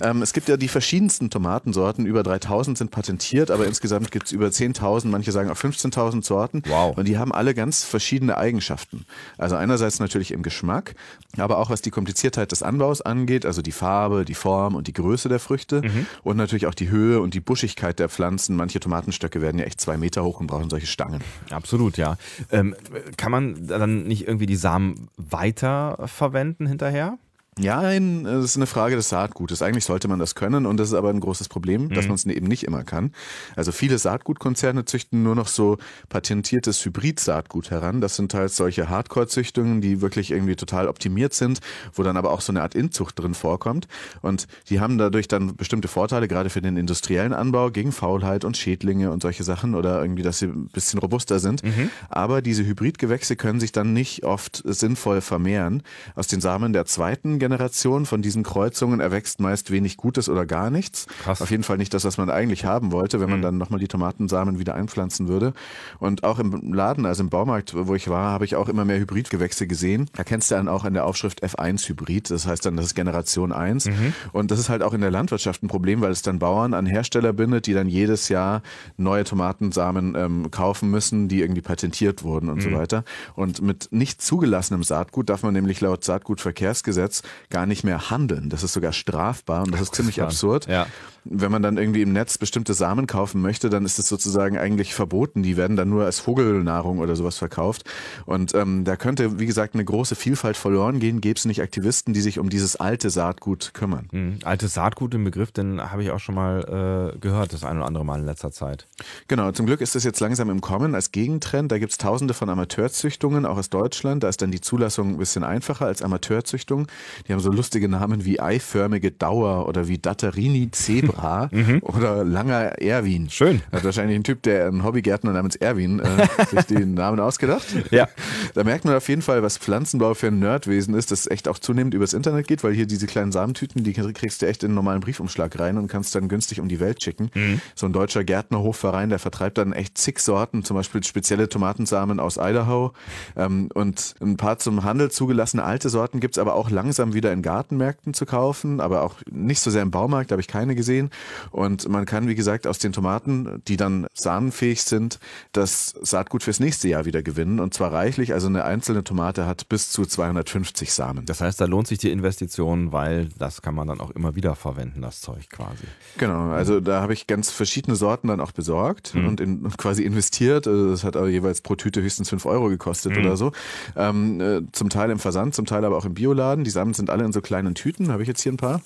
Ähm, 0.02 0.22
es 0.22 0.34
gibt 0.34 0.50
ja 0.50 0.58
die 0.58 0.68
verschiedensten 0.68 1.30
Tomatensorten. 1.30 2.06
Über 2.06 2.24
3000 2.24 2.78
sind 2.78 2.92
patentiert, 2.92 3.52
aber 3.52 3.66
insgesamt 3.66 4.12
gibt 4.12 4.28
es 4.28 4.32
über 4.32 4.48
10.000, 4.48 5.08
manche 5.08 5.32
sagen 5.32 5.50
auch 5.50 5.58
15.000 5.58 6.24
Sorten. 6.24 6.62
Wow. 6.68 6.98
Und 6.98 7.08
die 7.08 7.18
haben 7.18 7.32
alle 7.32 7.54
ganz 7.54 7.84
verschiedene 7.84 8.38
Eigenschaften. 8.38 9.06
Also 9.38 9.56
einerseits 9.56 10.00
natürlich 10.00 10.32
im 10.32 10.44
Geschmack, 10.44 10.96
aber 11.38 11.58
auch 11.58 11.70
was 11.70 11.82
die 11.82 11.92
Kompliziertheit 11.92 12.52
des 12.52 12.64
Anbaus 12.64 13.02
angeht, 13.02 13.46
also 13.46 13.62
die 13.62 13.72
Farbe, 13.72 14.26
die 14.26 14.34
Form 14.34 14.76
und 14.76 14.88
die 14.88 14.94
Größe 14.94 15.30
der 15.30 15.40
Früchte 15.40 15.82
und 16.24 16.38
natürlich 16.38 16.68
auch 16.68 16.74
die 16.74 16.90
Höhe 16.90 17.20
und 17.20 17.34
die 17.34 17.40
Buschigkeit 17.40 18.00
der 18.00 18.10
Pflanzen. 18.10 18.56
Manche 18.56 18.80
Tomatenstöcke 18.80 19.42
werden 19.42 19.60
ja 19.60 19.66
echt 19.66 19.82
zwei 19.82 19.98
Meter 19.98 20.24
hoch 20.24 20.40
und 20.40 20.48
brauchen 20.48 20.70
solche 20.70 20.88
Stangen. 20.88 21.22
Absolut, 21.50 21.98
ja. 21.98 22.18
Ähm, 22.52 22.76
kann 23.18 23.32
man 23.32 23.68
dann 23.68 24.04
nicht 24.04 24.28
irgendwie 24.28 24.46
die 24.46 24.56
Samen 24.56 25.10
weiter 25.18 26.08
verwenden 26.08 26.68
hinterher? 26.68 27.18
Ja, 27.60 27.92
es 27.92 28.46
ist 28.46 28.56
eine 28.56 28.66
Frage 28.66 28.96
des 28.96 29.10
Saatgutes. 29.10 29.62
Eigentlich 29.62 29.86
sollte 29.86 30.08
man 30.08 30.18
das 30.18 30.34
können 30.34 30.66
und 30.66 30.78
das 30.78 30.88
ist 30.90 30.94
aber 30.96 31.10
ein 31.10 31.20
großes 31.20 31.50
Problem, 31.50 31.90
dass 31.90 32.06
mhm. 32.06 32.10
man 32.10 32.16
es 32.16 32.26
eben 32.26 32.48
nicht 32.48 32.64
immer 32.64 32.84
kann. 32.84 33.12
Also 33.56 33.72
viele 33.72 33.98
Saatgutkonzerne 34.00 34.86
züchten 34.86 35.22
nur 35.22 35.36
noch 35.36 35.48
so 35.48 35.78
patentiertes 36.10 36.84
Hybrid-Saatgut 36.84 37.70
heran. 37.70 38.02
Das 38.02 38.16
sind 38.16 38.34
halt 38.34 38.52
solche 38.52 38.90
Hardcore-Züchtungen, 38.90 39.82
die 39.82 40.02
wirklich 40.02 40.32
irgendwie 40.32 40.56
total 40.56 40.88
optimiert 40.88 41.34
sind, 41.34 41.60
wo 41.94 42.02
dann 42.02 42.18
aber 42.18 42.32
auch 42.32 42.42
so 42.42 42.52
eine 42.52 42.64
Art 42.64 42.74
Inzucht 42.74 43.20
drin 43.20 43.36
vorkommt. 43.36 43.88
Und 44.22 44.48
die 44.70 44.80
haben 44.80 44.98
dadurch 44.98 45.28
dann 45.28 45.56
bestimmte 45.56 45.88
Vorteile, 45.88 46.28
gerade 46.28 46.50
für 46.50 46.62
den 46.62 46.76
industriellen 46.76 47.34
Anbau, 47.34 47.70
gegen 47.70 47.92
Faulheit 47.92 48.46
und 48.46 48.58
Schädlinge 48.58 49.12
und 49.12 49.22
solche 49.22 49.44
Sachen 49.44 49.76
oder 49.76 50.02
irgendwie, 50.02 50.24
dass 50.24 50.40
sie 50.40 50.48
ein 50.48 50.70
bisschen 50.70 51.00
robuster 51.00 51.38
sind. 51.38 51.64
Mhm. 51.64 51.92
Aber 52.10 52.42
diese 52.42 52.66
Hybridgewächse 52.66 53.36
können 53.36 53.60
sich 53.60 53.72
dann 53.72 53.94
nicht 53.94 54.24
oft 54.24 54.64
sinnvoll 54.66 55.22
vermehren. 55.22 55.84
Aus 56.16 56.28
den 56.28 56.42
Samen 56.42 56.74
der 56.74 56.86
zweiten 56.86 57.40
Generation 57.44 58.06
von 58.06 58.22
diesen 58.22 58.44
Kreuzungen 58.44 59.02
erwächst 59.02 59.42
meist 59.42 59.70
wenig 59.70 59.98
Gutes 59.98 60.30
oder 60.30 60.46
gar 60.46 60.70
nichts. 60.70 61.08
Krass. 61.24 61.42
Auf 61.42 61.52
jeden 61.52 61.64
Fall 61.64 61.78
nicht 61.78 61.94
das, 61.94 62.06
was 62.06 62.18
man 62.18 62.30
eigentlich 62.30 62.64
haben 62.64 62.94
wollte, 62.94 63.20
wenn 63.20 63.30
man 63.30 63.40
mhm. 63.40 63.44
dann 63.44 63.58
nochmal 63.58 63.82
die 63.82 63.90
Tomatensamen 63.90 64.60
wieder 64.60 64.76
einpflanzen 64.76 65.28
würde. 65.28 65.54
Und 66.00 66.24
auch 66.24 66.40
im 66.40 66.74
Laden, 66.74 67.06
also 67.06 67.22
im 67.22 67.30
Baumarkt, 67.30 67.74
wo 67.76 67.96
ich 67.96 68.08
war, 68.08 68.32
habe 68.32 68.46
ich 68.46 68.56
auch 68.56 68.70
immer 68.70 68.86
mehr 68.86 68.98
Hybridgewächse 68.98 69.68
gesehen. 69.68 70.10
Da 70.14 70.24
kennst 70.24 70.52
du 70.52 70.56
dann 70.56 70.70
auch 70.70 70.86
in 70.86 70.94
der 70.94 71.06
Aufschrift 71.06 71.44
F1 71.44 71.90
Hybrid. 71.90 72.30
Das 72.30 72.48
heißt 72.48 72.66
dann, 72.66 72.78
das 72.78 72.86
ist 72.86 72.96
Generation 72.96 73.52
1. 73.52 73.88
Mhm. 73.88 74.14
Und 74.32 74.52
das 74.52 74.60
ist 74.60 74.70
halt 74.70 74.84
auch 74.84 74.94
in 74.94 75.02
der 75.02 75.12
Landwirtschaft 75.12 75.64
ein 75.64 75.68
Problem, 75.68 76.00
weil 76.00 76.12
es 76.12 76.22
dann 76.22 76.40
Bauern 76.40 76.74
an 76.74 76.86
Hersteller 76.86 77.34
bindet, 77.34 77.68
die 77.68 77.74
dann 77.74 77.90
jedes 77.90 78.30
Jahr 78.30 78.62
neue 78.96 79.26
Tomatensamen 79.26 80.16
ähm, 80.16 80.50
kaufen 80.50 80.90
müssen, 80.90 81.28
die 81.28 81.42
irgendwie 81.42 81.62
patentiert 81.62 82.24
wurden 82.24 82.48
und 82.48 82.60
mhm. 82.60 82.62
so 82.62 82.72
weiter. 82.72 83.04
Und 83.36 83.62
mit 83.62 83.90
nicht 83.92 84.22
zugelassenem 84.22 84.84
Saatgut 84.84 85.30
darf 85.30 85.44
man 85.44 85.54
nämlich 85.54 85.82
laut 85.82 86.06
Saatgutverkehrsgesetz 86.06 87.22
gar 87.50 87.66
nicht 87.66 87.84
mehr 87.84 88.10
handeln. 88.10 88.50
Das 88.50 88.64
ist 88.64 88.74
sogar 88.74 88.94
strafbar 88.94 89.64
und 89.64 89.72
das 89.72 89.82
ist 89.82 89.96
ziemlich 89.96 90.22
absurd. 90.22 90.68
Ja. 90.68 90.88
Wenn 91.26 91.52
man 91.52 91.62
dann 91.62 91.78
irgendwie 91.78 92.02
im 92.02 92.12
Netz 92.12 92.38
bestimmte 92.38 92.74
Samen 92.74 93.08
kaufen 93.08 93.42
möchte, 93.42 93.70
dann 93.70 93.86
ist 93.86 93.98
es 93.98 94.10
sozusagen 94.10 94.58
eigentlich 94.58 94.94
verboten. 94.94 95.42
Die 95.42 95.56
werden 95.56 95.78
dann 95.78 95.90
nur 95.90 96.04
als 96.04 96.20
Vogelnahrung 96.20 97.00
oder 97.00 97.16
sowas 97.16 97.38
verkauft. 97.38 97.90
Und 98.26 98.54
ähm, 98.56 98.84
da 98.84 98.98
könnte, 98.98 99.40
wie 99.40 99.46
gesagt, 99.46 99.74
eine 99.74 99.86
große 99.86 100.16
Vielfalt 100.16 100.58
verloren 100.58 101.00
gehen, 101.00 101.22
gäbe 101.22 101.38
es 101.38 101.46
nicht 101.46 101.62
Aktivisten, 101.62 102.14
die 102.14 102.22
sich 102.22 102.40
um 102.40 102.50
dieses 102.50 102.76
alte 102.76 103.10
Saatgut 103.10 103.74
kümmern. 103.74 104.10
Mhm. 104.12 104.40
Altes 104.44 104.74
Saatgut, 104.74 105.14
im 105.14 105.24
Begriff, 105.24 105.52
den 105.52 105.80
habe 105.82 106.04
ich 106.04 106.12
auch 106.12 106.20
schon 106.20 106.36
mal 106.36 107.14
äh, 107.16 107.20
gehört, 107.20 107.54
das 107.54 107.64
ein 107.64 107.78
oder 107.78 107.86
andere 107.86 108.04
Mal 108.04 108.20
in 108.20 108.26
letzter 108.26 108.52
Zeit. 108.52 108.88
Genau, 109.28 109.52
zum 109.52 109.66
Glück 109.66 109.80
ist 109.80 109.96
das 109.96 110.04
jetzt 110.04 110.20
langsam 110.20 110.50
im 110.50 110.60
Kommen 110.60 110.94
als 110.94 111.12
Gegentrend. 111.12 111.72
Da 111.72 111.78
gibt 111.78 111.94
es 111.94 111.98
tausende 111.98 112.34
von 112.34 112.50
Amateurzüchtungen, 112.50 113.46
auch 113.46 113.58
aus 113.58 113.70
Deutschland. 113.70 114.24
Da 114.24 114.30
ist 114.30 114.42
dann 114.42 114.52
die 114.52 114.62
Zulassung 114.62 115.12
ein 115.12 115.18
bisschen 115.18 115.44
einfacher 115.44 115.86
als 115.86 116.02
Amateurzüchtung. 116.02 116.88
Die 117.28 117.34
haben 117.34 117.40
so 117.40 117.52
lustige 117.52 117.88
Namen 117.88 118.26
wie 118.26 118.42
eiförmige 118.42 119.12
Dauer 119.12 119.68
oder 119.68 119.88
wie 119.88 119.98
Datterini 119.98 120.70
Zebra 120.72 121.13
mhm. 121.52 121.80
oder 121.82 122.24
langer 122.24 122.82
Erwin. 122.82 123.30
Schön. 123.30 123.62
Hat 123.72 123.84
wahrscheinlich 123.84 124.16
ein 124.16 124.24
Typ, 124.24 124.42
der 124.44 124.68
ein 124.68 124.84
Hobbygärtner 124.84 125.32
namens 125.34 125.56
Erwin 125.56 126.00
äh, 126.00 126.28
sich 126.52 126.66
den 126.66 126.94
Namen 126.94 127.20
ausgedacht. 127.20 127.66
Ja. 127.92 128.08
Da 128.54 128.64
merkt 128.64 128.86
man 128.86 128.96
auf 128.96 129.08
jeden 129.10 129.22
Fall, 129.22 129.44
was 129.44 129.58
Pflanzenbau 129.58 130.14
für 130.14 130.28
ein 130.28 130.40
Nerdwesen 130.40 130.94
ist, 130.94 131.12
das 131.12 131.28
echt 131.28 131.48
auch 131.48 131.60
zunehmend 131.60 131.94
übers 131.94 132.14
Internet 132.14 132.48
geht, 132.48 132.64
weil 132.64 132.74
hier 132.74 132.86
diese 132.86 133.08
kleinen 133.08 133.32
Samentüten, 133.32 133.84
die 133.84 133.94
kriegst 133.94 134.42
du 134.42 134.46
echt 134.46 134.64
in 134.64 134.70
einen 134.70 134.76
normalen 134.76 135.02
Briefumschlag 135.02 135.60
rein 135.60 135.78
und 135.78 135.88
kannst 135.88 136.16
dann 136.16 136.28
günstig 136.28 136.60
um 136.60 136.68
die 136.68 136.80
Welt 136.80 137.04
schicken. 137.04 137.30
Mhm. 137.34 137.62
So 137.76 137.86
ein 137.86 137.94
deutscher 137.94 138.24
Gärtnerhofverein, 138.24 139.10
der 139.10 139.20
vertreibt 139.20 139.58
dann 139.58 139.74
echt 139.74 139.98
zig 139.98 140.20
Sorten, 140.20 140.64
zum 140.64 140.78
Beispiel 140.78 141.04
spezielle 141.04 141.50
Tomatensamen 141.50 142.20
aus 142.20 142.38
Idaho 142.38 142.94
ähm, 143.36 143.70
und 143.74 144.16
ein 144.22 144.38
paar 144.38 144.60
zum 144.60 144.84
Handel 144.84 145.12
zugelassene 145.12 145.64
alte 145.64 145.90
Sorten 145.90 146.20
gibt 146.20 146.36
es 146.36 146.40
aber 146.40 146.56
auch 146.56 146.70
langsam 146.70 147.14
wieder 147.14 147.32
in 147.32 147.42
Gartenmärkten 147.42 148.14
zu 148.14 148.26
kaufen, 148.26 148.80
aber 148.80 149.04
auch 149.04 149.16
nicht 149.30 149.60
so 149.60 149.72
sehr 149.72 149.82
im 149.82 149.92
Baumarkt, 149.92 150.32
da 150.32 150.34
habe 150.34 150.42
ich 150.42 150.48
keine 150.48 150.76
gesehen. 150.76 151.03
Und 151.52 151.88
man 151.90 152.06
kann, 152.06 152.28
wie 152.28 152.36
gesagt, 152.36 152.68
aus 152.68 152.80
den 152.80 152.94
Tomaten, 152.94 153.62
die 153.68 153.78
dann 153.78 154.08
samenfähig 154.14 154.84
sind, 154.84 155.20
das 155.52 155.96
Saatgut 156.02 156.44
fürs 156.44 156.60
nächste 156.60 156.88
Jahr 156.88 157.06
wieder 157.06 157.24
gewinnen 157.24 157.60
und 157.60 157.74
zwar 157.74 157.94
reichlich. 157.94 158.34
Also 158.34 158.48
eine 158.48 158.64
einzelne 158.66 159.04
Tomate 159.04 159.46
hat 159.46 159.70
bis 159.70 159.90
zu 159.90 160.06
250 160.06 160.94
Samen. 160.94 161.26
Das 161.26 161.42
heißt, 161.42 161.60
da 161.60 161.66
lohnt 161.66 161.88
sich 161.88 162.00
die 162.00 162.12
Investition, 162.12 162.92
weil 162.92 163.30
das 163.38 163.62
kann 163.62 163.76
man 163.76 163.88
dann 163.88 164.00
auch 164.00 164.12
immer 164.12 164.36
wieder 164.36 164.56
verwenden, 164.56 165.02
das 165.02 165.22
Zeug 165.22 165.50
quasi. 165.50 165.86
Genau, 166.18 166.52
also 166.52 166.80
da 166.80 167.02
habe 167.02 167.14
ich 167.14 167.28
ganz 167.28 167.52
verschiedene 167.52 167.96
Sorten 167.96 168.28
dann 168.28 168.40
auch 168.40 168.52
besorgt 168.52 169.16
mhm. 169.16 169.28
und 169.28 169.42
in, 169.42 169.70
quasi 169.78 170.04
investiert. 170.04 170.68
Also 170.68 170.90
das 170.90 171.04
hat 171.04 171.16
aber 171.16 171.30
jeweils 171.30 171.62
pro 171.62 171.76
Tüte 171.76 172.02
höchstens 172.02 172.30
5 172.30 172.46
Euro 172.46 172.70
gekostet 172.70 173.14
mhm. 173.14 173.20
oder 173.20 173.38
so. 173.38 173.52
Ähm, 173.96 174.40
äh, 174.42 174.62
zum 174.72 174.90
Teil 174.90 175.10
im 175.10 175.20
Versand, 175.20 175.56
zum 175.56 175.66
Teil 175.66 175.86
aber 175.86 175.98
auch 175.98 176.06
im 176.06 176.14
Bioladen. 176.14 176.64
Die 176.64 176.70
Samen 176.70 176.94
sind 176.94 177.10
alle 177.10 177.26
in 177.26 177.34
so 177.34 177.42
kleinen 177.42 177.76
Tüten, 177.76 178.12
habe 178.12 178.22
ich 178.22 178.28
jetzt 178.28 178.42
hier 178.42 178.52
ein 178.52 178.58
paar 178.58 178.82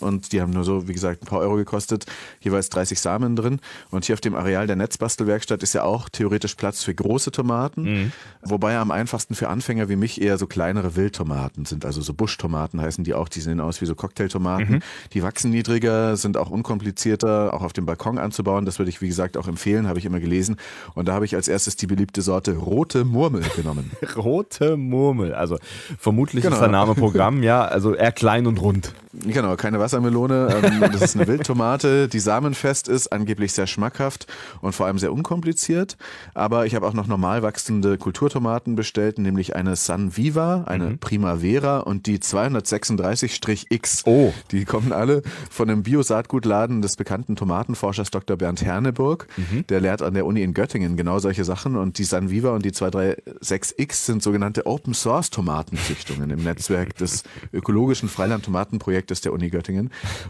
und 0.00 0.32
die 0.32 0.40
haben 0.40 0.52
nur 0.52 0.64
so, 0.64 0.88
wie 0.88 0.92
gesagt, 0.92 1.22
ein 1.22 1.26
paar 1.26 1.38
Euro 1.40 1.56
gekostet, 1.56 2.06
jeweils 2.40 2.68
30 2.70 3.00
Samen 3.00 3.36
drin. 3.36 3.60
Und 3.90 4.04
hier 4.04 4.14
auf 4.14 4.20
dem 4.20 4.34
Areal 4.34 4.66
der 4.66 4.76
Netzbastelwerkstatt 4.76 5.62
ist 5.62 5.72
ja 5.72 5.84
auch 5.84 6.08
theoretisch 6.08 6.54
Platz 6.54 6.82
für 6.82 6.94
große 6.94 7.30
Tomaten, 7.30 7.82
mhm. 7.82 8.12
wobei 8.42 8.76
am 8.76 8.90
einfachsten 8.90 9.34
für 9.34 9.48
Anfänger 9.48 9.88
wie 9.88 9.96
mich 9.96 10.20
eher 10.20 10.38
so 10.38 10.46
kleinere 10.46 10.96
Wildtomaten 10.96 11.64
sind, 11.64 11.84
also 11.84 12.00
so 12.00 12.14
Buschtomaten 12.14 12.80
heißen 12.80 13.04
die 13.04 13.14
auch, 13.14 13.28
die 13.28 13.40
sehen 13.40 13.60
aus 13.60 13.80
wie 13.80 13.86
so 13.86 13.94
Cocktailtomaten. 13.94 14.76
Mhm. 14.76 14.82
Die 15.12 15.22
wachsen 15.22 15.50
niedriger, 15.50 16.16
sind 16.16 16.36
auch 16.36 16.50
unkomplizierter, 16.50 17.54
auch 17.54 17.62
auf 17.62 17.72
dem 17.72 17.86
Balkon 17.86 18.18
anzubauen. 18.18 18.64
Das 18.64 18.78
würde 18.78 18.90
ich, 18.90 19.00
wie 19.00 19.08
gesagt, 19.08 19.36
auch 19.36 19.48
empfehlen, 19.48 19.88
habe 19.88 19.98
ich 19.98 20.04
immer 20.04 20.20
gelesen. 20.20 20.56
Und 20.94 21.08
da 21.08 21.14
habe 21.14 21.24
ich 21.24 21.34
als 21.34 21.48
erstes 21.48 21.76
die 21.76 21.86
beliebte 21.86 22.22
Sorte 22.22 22.56
Rote 22.56 23.04
Murmel 23.04 23.44
genommen. 23.56 23.90
Rote 24.16 24.76
Murmel, 24.76 25.34
also 25.34 25.58
vermutlich 25.98 26.42
genau. 26.42 26.56
ist 26.56 26.60
der 26.60 26.68
Name 26.68 26.94
Programm, 26.94 27.42
ja, 27.42 27.64
also 27.64 27.94
eher 27.94 28.12
klein 28.12 28.46
und 28.46 28.60
rund. 28.60 28.92
Genau, 29.12 29.56
keine 29.56 29.77
Wassermelone. 29.80 30.60
Ähm, 30.62 30.80
das 30.92 31.02
ist 31.02 31.16
eine 31.16 31.26
Wildtomate, 31.26 32.08
die 32.08 32.20
samenfest 32.20 32.88
ist, 32.88 33.08
angeblich 33.08 33.52
sehr 33.52 33.66
schmackhaft 33.66 34.26
und 34.60 34.74
vor 34.74 34.86
allem 34.86 34.98
sehr 34.98 35.12
unkompliziert. 35.12 35.96
Aber 36.34 36.66
ich 36.66 36.74
habe 36.74 36.86
auch 36.86 36.92
noch 36.92 37.06
normal 37.06 37.42
wachsende 37.42 37.98
Kulturtomaten 37.98 38.76
bestellt, 38.76 39.18
nämlich 39.18 39.56
eine 39.56 39.76
San 39.76 40.16
Viva, 40.16 40.64
eine 40.64 40.90
mhm. 40.90 40.98
Primavera 40.98 41.78
und 41.80 42.06
die 42.06 42.18
236-X. 42.18 44.02
Oh. 44.06 44.32
Die 44.50 44.64
kommen 44.64 44.92
alle 44.92 45.22
von 45.50 45.70
einem 45.70 45.82
Bio-Saatgutladen 45.82 46.82
des 46.82 46.96
bekannten 46.96 47.36
Tomatenforschers 47.36 48.10
Dr. 48.10 48.36
Bernd 48.36 48.62
Herneburg. 48.62 49.26
Mhm. 49.36 49.66
Der 49.68 49.80
lehrt 49.80 50.02
an 50.02 50.14
der 50.14 50.26
Uni 50.26 50.42
in 50.42 50.54
Göttingen 50.54 50.96
genau 50.96 51.18
solche 51.18 51.44
Sachen. 51.44 51.76
Und 51.76 51.98
die 51.98 52.04
San 52.04 52.30
Viva 52.30 52.50
und 52.50 52.64
die 52.64 52.72
236X 52.72 54.06
sind 54.06 54.22
sogenannte 54.22 54.66
Open-Source-Tomatenzüchtungen 54.66 56.30
im 56.30 56.42
Netzwerk 56.42 56.96
des 56.96 57.22
ökologischen 57.52 58.08
Freiland-Tomatenprojektes 58.08 59.20
der 59.20 59.32
Uni 59.32 59.50
Göttingen. 59.50 59.57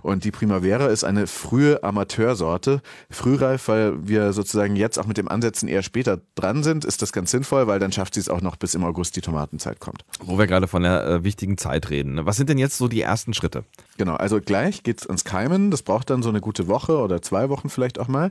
Und 0.03 0.25
die 0.25 0.31
Primavera 0.31 0.87
ist 0.87 1.05
eine 1.05 1.27
frühe 1.27 1.83
Amateursorte. 1.83 2.83
Frühreif, 3.11 3.69
weil 3.69 4.07
wir 4.07 4.33
sozusagen 4.33 4.77
jetzt 4.77 4.99
auch 4.99 5.07
mit 5.07 5.17
dem 5.17 5.29
Ansetzen 5.29 5.69
eher 5.69 5.83
später 5.83 6.21
dran 6.35 6.63
sind, 6.63 6.85
ist 6.85 7.03
das 7.03 7.13
ganz 7.13 7.31
sinnvoll, 7.31 7.67
weil 7.67 7.79
dann 7.79 7.93
schafft 7.93 8.15
sie 8.15 8.21
es 8.21 8.29
auch 8.29 8.41
noch 8.41 8.57
bis 8.57 8.75
im 8.75 8.85
August 8.85 9.17
die 9.17 9.21
Tomatenzeit 9.21 9.81
kommt. 9.81 10.05
Wo 10.21 10.39
wir 10.39 10.47
gerade 10.47 10.69
von 10.69 10.83
der 10.83 11.05
äh, 11.05 11.25
wichtigen 11.25 11.59
Zeit 11.59 11.91
reden. 11.91 12.15
Ne? 12.15 12.27
Was 12.27 12.37
sind 12.37 12.49
denn 12.49 12.59
jetzt 12.59 12.79
so 12.79 12.89
die 12.89 13.03
ersten 13.03 13.35
Schritte? 13.35 13.65
Genau, 13.99 14.15
also 14.15 14.41
gleich 14.41 14.85
geht 14.85 15.01
es 15.01 15.07
ans 15.09 15.25
Keimen. 15.25 15.73
Das 15.73 15.83
braucht 15.83 16.09
dann 16.09 16.23
so 16.23 16.29
eine 16.29 16.41
gute 16.41 16.69
Woche 16.69 16.99
oder 16.99 17.21
zwei 17.21 17.49
Wochen 17.49 17.69
vielleicht 17.69 17.99
auch 17.99 18.07
mal. 18.07 18.31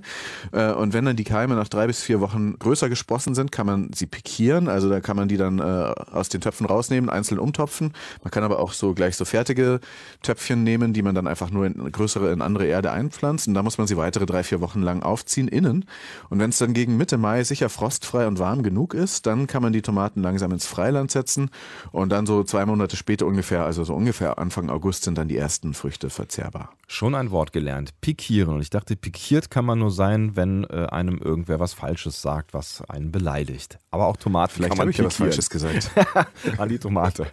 Äh, 0.54 0.72
und 0.72 0.94
wenn 0.94 1.04
dann 1.04 1.18
die 1.18 1.26
Keime 1.26 1.56
nach 1.56 1.68
drei 1.68 1.88
bis 1.88 2.02
vier 2.02 2.22
Wochen 2.22 2.58
größer 2.58 2.88
gesprossen 2.88 3.36
sind, 3.36 3.52
kann 3.52 3.66
man 3.66 3.92
sie 3.94 4.06
pikieren. 4.06 4.70
Also 4.70 4.90
da 4.90 5.02
kann 5.02 5.18
man 5.18 5.28
die 5.28 5.36
dann 5.36 5.60
äh, 5.60 5.64
aus 5.64 6.30
den 6.30 6.40
Töpfen 6.40 6.66
rausnehmen, 6.66 7.10
einzeln 7.10 7.38
umtopfen. 7.38 7.92
Man 8.24 8.32
kann 8.32 8.46
aber 8.46 8.60
auch 8.60 8.72
so 8.72 8.94
gleich 8.94 9.18
so 9.18 9.26
fertige 9.26 9.82
Töpfchen 10.22 10.64
nehmen, 10.64 10.94
die 10.94 11.02
man 11.02 11.14
dann 11.14 11.28
einfach 11.28 11.52
nur 11.52 11.66
in 11.66 11.92
größere, 11.92 12.32
in 12.32 12.42
andere 12.42 12.66
Erde 12.66 12.92
einpflanzt. 12.92 13.50
Und 13.50 13.54
da 13.54 13.62
muss 13.62 13.78
man 13.78 13.88
sie 13.88 13.98
weitere 13.98 14.26
drei, 14.26 14.44
vier 14.44 14.62
Wochen 14.62 14.82
lang 14.82 15.04
aufziehen 15.04 15.50
innen. 15.50 15.84
Und 16.30 16.40
wenn 16.40 16.52
es 16.52 16.60
dann 16.60 16.74
gegen 16.74 16.96
Mitte 16.96 17.18
Mai 17.18 17.44
sicher 17.44 17.68
frostfrei 17.68 18.26
und 18.28 18.40
warm 18.40 18.64
genug 18.64 18.94
ist, 18.94 19.26
dann 19.26 19.48
kann 19.48 19.64
man 19.64 19.74
die 19.74 19.82
Tomaten 19.82 20.22
langsam 20.22 20.54
ins 20.54 20.66
Freiland 20.66 21.12
setzen. 21.12 21.50
Und 21.92 22.10
dann 22.10 22.26
so 22.26 22.46
zwei 22.46 22.66
Monate 22.66 22.96
später 22.96 23.26
ungefähr, 23.26 23.66
also 23.66 23.84
so 23.84 23.94
ungefähr 23.94 24.40
Anfang 24.40 24.70
August 24.70 25.04
sind 25.04 25.18
dann 25.18 25.28
die 25.28 25.36
ersten 25.36 25.57
Früchte 25.74 26.10
verzehrbar. 26.10 26.72
Schon 26.88 27.16
ein 27.16 27.32
Wort 27.32 27.52
gelernt. 27.52 28.00
Pikieren. 28.00 28.56
Und 28.56 28.62
ich 28.62 28.70
dachte, 28.70 28.96
pikiert 28.96 29.50
kann 29.50 29.66
man 29.66 29.80
nur 29.80 29.92
sein, 29.92 30.36
wenn 30.36 30.64
äh, 30.66 30.88
einem 30.90 31.18
irgendwer 31.18 31.60
was 31.60 31.74
Falsches 31.74 32.22
sagt, 32.22 32.54
was 32.54 32.82
einen 32.90 33.12
beleidigt. 33.12 33.78
Aber 33.92 34.08
auch 34.08 34.18
Tomaten 34.18 34.54
Vielleicht 34.54 34.78
man 34.78 34.90
ich 34.90 34.98
ja 34.98 35.06
was 35.06 35.18
Falsches 35.18 35.50
gesagt. 35.50 35.92
An 36.58 36.70
die 36.70 36.80
Tomate. 36.80 37.28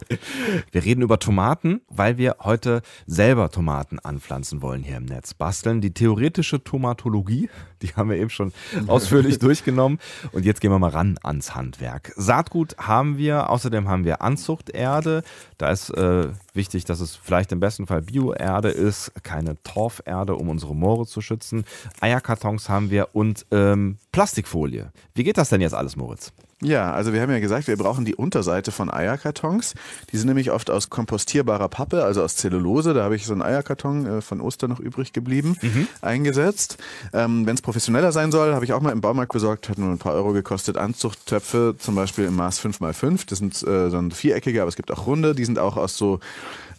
Wir 0.71 0.83
reden 0.83 1.01
über 1.01 1.19
Tomaten, 1.19 1.81
weil 1.87 2.17
wir 2.17 2.37
heute 2.41 2.81
selber 3.05 3.49
Tomaten 3.49 3.99
anpflanzen 3.99 4.61
wollen 4.61 4.83
hier 4.83 4.97
im 4.97 5.05
Netz. 5.05 5.33
Basteln. 5.33 5.79
Die 5.79 5.93
theoretische 5.93 6.63
Tomatologie, 6.63 7.49
die 7.81 7.93
haben 7.95 8.09
wir 8.09 8.17
eben 8.17 8.29
schon 8.29 8.51
ausführlich 8.87 9.39
durchgenommen. 9.39 9.99
Und 10.31 10.45
jetzt 10.45 10.59
gehen 10.59 10.71
wir 10.71 10.79
mal 10.79 10.89
ran 10.89 11.17
ans 11.23 11.55
Handwerk. 11.55 12.11
Saatgut 12.17 12.75
haben 12.77 13.17
wir, 13.17 13.49
außerdem 13.49 13.87
haben 13.87 14.03
wir 14.03 14.21
Anzuchterde. 14.21 15.23
Da 15.57 15.69
ist 15.69 15.91
äh, 15.91 16.27
wichtig, 16.55 16.85
dass 16.85 16.99
es 16.99 17.15
vielleicht 17.15 17.51
im 17.51 17.59
besten 17.59 17.87
Fall 17.87 18.01
Bio 18.01 18.25
Bioerde 18.25 18.69
ist, 18.69 19.11
keine 19.23 19.61
Torferde, 19.63 20.35
um 20.35 20.49
unsere 20.49 20.75
Moore 20.75 21.05
zu 21.05 21.21
schützen. 21.21 21.63
Eierkartons 21.99 22.69
haben 22.69 22.89
wir 22.89 23.09
und 23.13 23.45
ähm, 23.51 23.97
Plastikfolie. 24.11 24.91
Wie 25.13 25.23
geht 25.23 25.37
das 25.37 25.49
denn 25.49 25.61
jetzt 25.61 25.73
alles, 25.73 25.95
Moritz? 25.95 26.33
Ja, 26.61 26.93
also 26.93 27.11
wir 27.11 27.21
haben 27.21 27.31
ja 27.31 27.39
gesagt, 27.39 27.67
wir 27.67 27.75
brauchen 27.75 28.05
die 28.05 28.15
Unterseite 28.15 28.71
von 28.71 28.89
Eierkartons. 28.89 29.73
Die 30.11 30.17
sind 30.17 30.27
nämlich 30.27 30.51
oft 30.51 30.69
aus 30.69 30.89
kompostierbarer 30.89 31.67
Pappe, 31.67 32.05
also 32.05 32.23
aus 32.23 32.37
Zellulose. 32.37 32.93
Da 32.93 33.03
habe 33.03 33.17
ich 33.17 33.25
so 33.25 33.33
einen 33.33 33.41
Eierkarton 33.41 34.05
äh, 34.05 34.21
von 34.21 34.39
Ostern 34.39 34.69
noch 34.69 34.79
übrig 34.79 35.11
geblieben, 35.11 35.57
mhm. 35.61 35.87
eingesetzt. 36.01 36.77
Ähm, 37.11 37.45
Wenn 37.45 37.55
es 37.55 37.61
professioneller 37.61 38.13
sein 38.13 38.31
soll, 38.31 38.53
habe 38.53 38.63
ich 38.63 38.71
auch 38.71 38.79
mal 38.79 38.93
im 38.93 39.01
Baumarkt 39.01 39.33
besorgt, 39.33 39.67
hat 39.67 39.77
nur 39.77 39.89
ein 39.89 39.97
paar 39.97 40.13
Euro 40.13 40.31
gekostet. 40.31 40.77
Anzuchttöpfe, 40.77 41.75
zum 41.77 41.95
Beispiel 41.95 42.23
im 42.23 42.37
Maß 42.37 42.61
5x5. 42.61 43.25
Das 43.27 43.39
sind 43.39 43.55
äh, 43.67 43.89
so 43.89 43.97
ein 43.97 44.11
viereckige, 44.11 44.61
aber 44.61 44.69
es 44.69 44.77
gibt 44.77 44.91
auch 44.91 45.07
runde. 45.07 45.35
Die 45.35 45.43
sind 45.43 45.59
auch 45.59 45.75
aus 45.75 45.97
so 45.97 46.21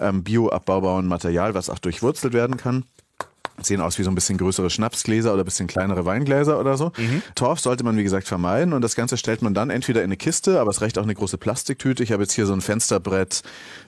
ähm, 0.00 0.24
bioabbaubaren 0.24 1.06
Material, 1.06 1.52
was 1.52 1.68
auch 1.68 1.78
durchwurzelt 1.78 2.32
werden 2.32 2.56
kann 2.56 2.84
sehen 3.62 3.80
aus 3.80 3.98
wie 3.98 4.02
so 4.02 4.10
ein 4.10 4.14
bisschen 4.14 4.38
größere 4.38 4.70
Schnapsgläser 4.70 5.32
oder 5.32 5.42
ein 5.42 5.44
bisschen 5.44 5.66
kleinere 5.66 6.04
Weingläser 6.04 6.60
oder 6.60 6.76
so. 6.76 6.92
Mhm. 6.96 7.22
Torf 7.34 7.60
sollte 7.60 7.84
man, 7.84 7.96
wie 7.96 8.02
gesagt, 8.02 8.28
vermeiden 8.28 8.72
und 8.72 8.82
das 8.82 8.94
Ganze 8.94 9.16
stellt 9.16 9.42
man 9.42 9.54
dann 9.54 9.70
entweder 9.70 10.00
in 10.00 10.06
eine 10.06 10.16
Kiste, 10.16 10.60
aber 10.60 10.70
es 10.70 10.80
reicht 10.80 10.98
auch 10.98 11.02
eine 11.02 11.14
große 11.14 11.38
Plastiktüte. 11.38 12.02
Ich 12.02 12.12
habe 12.12 12.22
jetzt 12.22 12.32
hier 12.32 12.46
so 12.46 12.52
ein 12.52 12.60
Fensterbrett, 12.60 13.42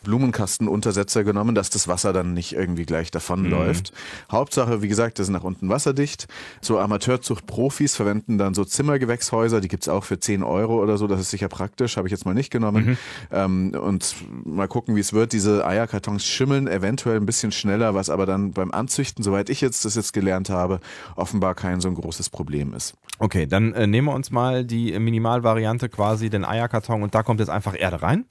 Blumenkastenuntersetzer 0.05 1.25
genommen, 1.25 1.55
dass 1.55 1.71
das 1.71 1.89
Wasser 1.89 2.13
dann 2.13 2.33
nicht 2.33 2.55
irgendwie 2.55 2.87
gleich 2.87 3.11
davonläuft. 3.11 3.93
Mhm. 3.93 4.33
Hauptsache, 4.33 4.83
wie 4.83 4.89
gesagt, 4.89 5.19
das 5.19 5.29
ist 5.29 5.33
nach 5.33 5.45
unten 5.45 5.69
wasserdicht. 5.69 6.29
So 6.61 6.79
Amateurzucht-Profis 6.79 7.95
verwenden 7.95 8.39
dann 8.39 8.55
so 8.55 8.65
Zimmergewächshäuser, 8.65 9.61
die 9.61 9.69
gibt's 9.69 9.89
auch 9.89 10.05
für 10.05 10.19
10 10.19 10.43
Euro 10.43 10.83
oder 10.83 10.97
so, 10.97 11.07
das 11.07 11.21
ist 11.21 11.31
sicher 11.31 11.49
praktisch, 11.49 11.97
habe 11.97 12.09
ich 12.09 12.13
jetzt 12.13 12.25
mal 12.25 12.35
nicht 12.35 12.51
genommen. 12.51 12.87
Mhm. 12.87 12.99
Ähm, 13.31 13.71
und 13.79 14.15
mal 14.45 14.69
gucken, 14.69 14.97
wie 14.97 15.01
es 15.01 15.13
wird. 15.13 15.33
Diese 15.33 15.67
Eierkartons 15.67 16.25
schimmeln 16.25 16.69
eventuell 16.69 17.17
ein 17.17 17.27
bisschen 17.27 17.53
schneller, 17.53 17.95
was 17.95 18.11
aber 18.11 18.27
dann 18.27 18.53
beim 18.53 18.71
Anzüchten, 18.71 19.23
soweit 19.23 19.51
ich 19.51 19.58
ich 19.59 19.62
jetzt 19.62 19.85
das 19.85 19.97
jetzt 19.97 20.12
gelernt 20.12 20.50
habe, 20.50 20.81
offenbar 21.17 21.55
kein 21.55 21.81
so 21.81 21.88
ein 21.88 21.95
großes 21.95 22.31
Problem 22.31 22.73
ist. 22.75 22.95
Okay, 23.19 23.47
dann 23.47 23.73
äh, 23.75 23.88
nehmen 23.88 24.07
wir 24.07 24.15
uns 24.15 24.31
mal 24.31 24.65
die 24.65 24.97
Minimalvariante 24.97 25.88
quasi, 25.88 26.31
den 26.31 26.45
Eierkarton 26.45 27.03
und 27.03 27.15
da 27.15 27.25
kommt 27.25 27.41
jetzt 27.41 27.49
einfach 27.49 27.75
Erde 27.77 28.00
rein. 28.00 28.25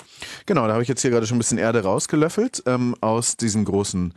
Genau, 0.45 0.65
da 0.65 0.73
habe 0.73 0.83
ich 0.83 0.87
jetzt 0.87 1.01
hier 1.01 1.11
gerade 1.11 1.27
schon 1.27 1.35
ein 1.35 1.39
bisschen 1.39 1.57
Erde 1.57 1.83
rausgelöffelt 1.83 2.63
ähm, 2.65 2.95
aus 3.01 3.35
diesem 3.35 3.65
großen 3.65 4.13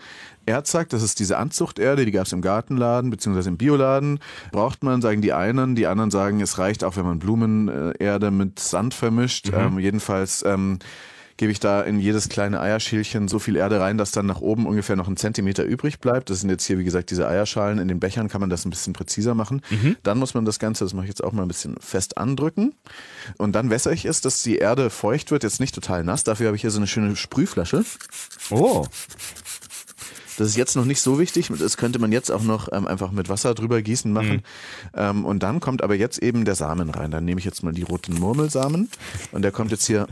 Erdsack. 0.47 0.89
Das 0.91 1.03
ist 1.03 1.19
diese 1.19 1.39
Anzuchterde, 1.39 2.05
die 2.05 2.13
gab 2.13 2.27
es 2.27 2.33
im 2.33 2.41
Gartenladen 2.41 3.11
bzw. 3.11 3.49
im 3.49 3.57
Bioladen. 3.57 4.21
Braucht 4.53 4.85
man, 4.85 5.03
sagen 5.03 5.23
die 5.23 5.33
einen, 5.33 5.75
die 5.75 5.89
anderen 5.89 6.13
sagen, 6.13 6.41
es 6.41 6.59
reicht 6.59 6.85
auch, 6.85 6.97
wenn 6.97 7.05
man 7.05 7.19
Blumenerde 7.19 8.31
mit 8.31 8.61
Sand 8.61 8.95
vermischt. 8.95 9.51
Mhm. 9.51 9.59
Ähm, 9.59 9.79
jedenfalls 9.81 10.45
ähm, 10.45 10.79
gebe 11.41 11.53
ich 11.53 11.59
da 11.59 11.81
in 11.81 11.99
jedes 11.99 12.29
kleine 12.29 12.61
Eierschälchen 12.61 13.27
so 13.27 13.39
viel 13.39 13.57
Erde 13.57 13.81
rein, 13.81 13.97
dass 13.97 14.13
dann 14.13 14.27
nach 14.27 14.43
oben 14.43 14.67
ungefähr 14.67 14.95
noch 14.95 15.09
ein 15.09 15.17
Zentimeter 15.17 15.65
übrig 15.65 15.99
bleibt. 15.99 16.29
Das 16.29 16.41
sind 16.41 16.51
jetzt 16.51 16.67
hier, 16.67 16.79
wie 16.79 16.85
gesagt, 16.85 17.11
diese 17.11 17.27
Eierschalen. 17.27 17.79
In 17.79 17.89
den 17.89 17.99
Bechern 17.99 18.29
kann 18.29 18.43
man 18.43 18.51
das 18.51 18.67
ein 18.67 18.71
bisschen 18.71 18.93
präziser 18.93 19.35
machen. 19.35 19.63
Mhm. 19.71 19.97
Dann 20.03 20.19
muss 20.19 20.35
man 20.35 20.45
das 20.45 20.59
Ganze, 20.59 20.85
das 20.85 20.93
mache 20.93 21.07
ich 21.07 21.09
jetzt 21.09 21.25
auch 21.25 21.33
mal 21.33 21.41
ein 21.41 21.49
bisschen 21.49 21.77
fest 21.81 22.19
andrücken. 22.19 22.75
Und 23.39 23.53
dann 23.53 23.71
wässere 23.71 23.95
ich 23.95 24.05
es, 24.05 24.21
dass 24.21 24.43
die 24.43 24.59
Erde 24.59 24.91
feucht 24.91 25.31
wird, 25.31 25.43
jetzt 25.43 25.61
nicht 25.61 25.75
total 25.75 26.05
nass. 26.05 26.25
Dafür 26.25 26.49
habe 26.49 26.57
ich 26.57 26.61
hier 26.61 26.71
so 26.71 26.79
eine 26.79 26.87
schöne 26.87 27.17
Sprühflasche. 27.17 27.87
Oh. 28.51 28.85
Das 30.41 30.49
ist 30.49 30.57
jetzt 30.57 30.75
noch 30.75 30.87
nicht 30.87 31.03
so 31.03 31.19
wichtig. 31.19 31.51
Das 31.59 31.77
könnte 31.77 31.99
man 31.99 32.13
jetzt 32.13 32.31
auch 32.33 32.43
noch 32.43 32.73
ähm, 32.73 32.87
einfach 32.87 33.11
mit 33.11 33.29
Wasser 33.29 33.55
drüber 33.55 33.83
gießen 33.83 34.11
machen. 34.11 34.37
Mhm. 34.37 34.43
Ähm, 34.95 35.25
und 35.27 35.43
dann 35.43 35.61
kommt 35.61 35.83
aber 35.83 35.95
jetzt 35.95 36.23
eben 36.23 36.47
der 36.47 36.55
Samen 36.55 36.89
rein. 36.89 37.11
Dann 37.11 37.27
nehme 37.27 37.41
ich 37.41 37.45
jetzt 37.45 37.63
mal 37.63 37.75
die 37.75 37.83
roten 37.83 38.15
Murmelsamen 38.15 38.89
und 39.33 39.43
der 39.43 39.53
kommt 39.53 39.71
jetzt 39.71 39.87
hier 39.87 40.07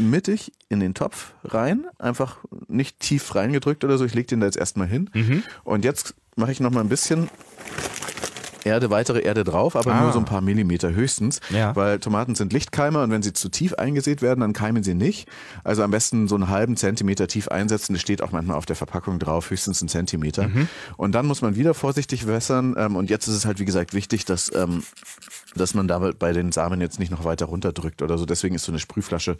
mittig 0.00 0.50
in 0.68 0.80
den 0.80 0.94
Topf 0.94 1.32
rein. 1.44 1.86
Einfach 2.00 2.38
nicht 2.66 2.98
tief 2.98 3.36
reingedrückt 3.36 3.84
oder 3.84 3.98
so. 3.98 4.04
Ich 4.04 4.14
lege 4.14 4.26
den 4.26 4.40
da 4.40 4.46
jetzt 4.46 4.58
erstmal 4.58 4.88
hin. 4.88 5.10
Mhm. 5.14 5.44
Und 5.62 5.84
jetzt 5.84 6.16
mache 6.34 6.50
ich 6.50 6.58
noch 6.58 6.72
mal 6.72 6.80
ein 6.80 6.88
bisschen 6.88 7.28
Erde, 8.64 8.90
weitere 8.90 9.20
Erde 9.20 9.44
drauf, 9.44 9.76
aber 9.76 9.92
ah. 9.92 10.02
nur 10.02 10.12
so 10.12 10.18
ein 10.18 10.24
paar 10.24 10.40
Millimeter 10.40 10.92
höchstens, 10.92 11.40
ja. 11.50 11.74
weil 11.76 11.98
Tomaten 11.98 12.34
sind 12.34 12.52
Lichtkeimer 12.52 13.02
und 13.02 13.10
wenn 13.10 13.22
sie 13.22 13.32
zu 13.32 13.48
tief 13.48 13.74
eingesät 13.74 14.22
werden, 14.22 14.40
dann 14.40 14.52
keimen 14.52 14.82
sie 14.82 14.94
nicht. 14.94 15.28
Also 15.64 15.82
am 15.82 15.90
besten 15.90 16.28
so 16.28 16.34
einen 16.34 16.48
halben 16.48 16.76
Zentimeter 16.76 17.28
tief 17.28 17.48
einsetzen. 17.48 17.94
Das 17.94 18.02
steht 18.02 18.22
auch 18.22 18.32
manchmal 18.32 18.56
auf 18.56 18.66
der 18.66 18.76
Verpackung 18.76 19.18
drauf, 19.18 19.50
höchstens 19.50 19.80
einen 19.82 19.88
Zentimeter. 19.88 20.48
Mhm. 20.48 20.68
Und 20.96 21.12
dann 21.12 21.26
muss 21.26 21.42
man 21.42 21.56
wieder 21.56 21.74
vorsichtig 21.74 22.26
wässern. 22.26 22.74
Ähm, 22.76 22.96
und 22.96 23.10
jetzt 23.10 23.26
ist 23.28 23.34
es 23.34 23.46
halt, 23.46 23.58
wie 23.60 23.64
gesagt, 23.64 23.94
wichtig, 23.94 24.24
dass, 24.24 24.50
ähm, 24.54 24.82
dass 25.54 25.74
man 25.74 25.88
damit 25.88 26.18
bei 26.18 26.32
den 26.32 26.52
Samen 26.52 26.80
jetzt 26.80 26.98
nicht 26.98 27.10
noch 27.10 27.24
weiter 27.24 27.46
runterdrückt 27.46 28.02
oder 28.02 28.18
so. 28.18 28.26
Deswegen 28.26 28.54
ist 28.54 28.64
so 28.64 28.72
eine 28.72 28.78
Sprühflasche 28.78 29.36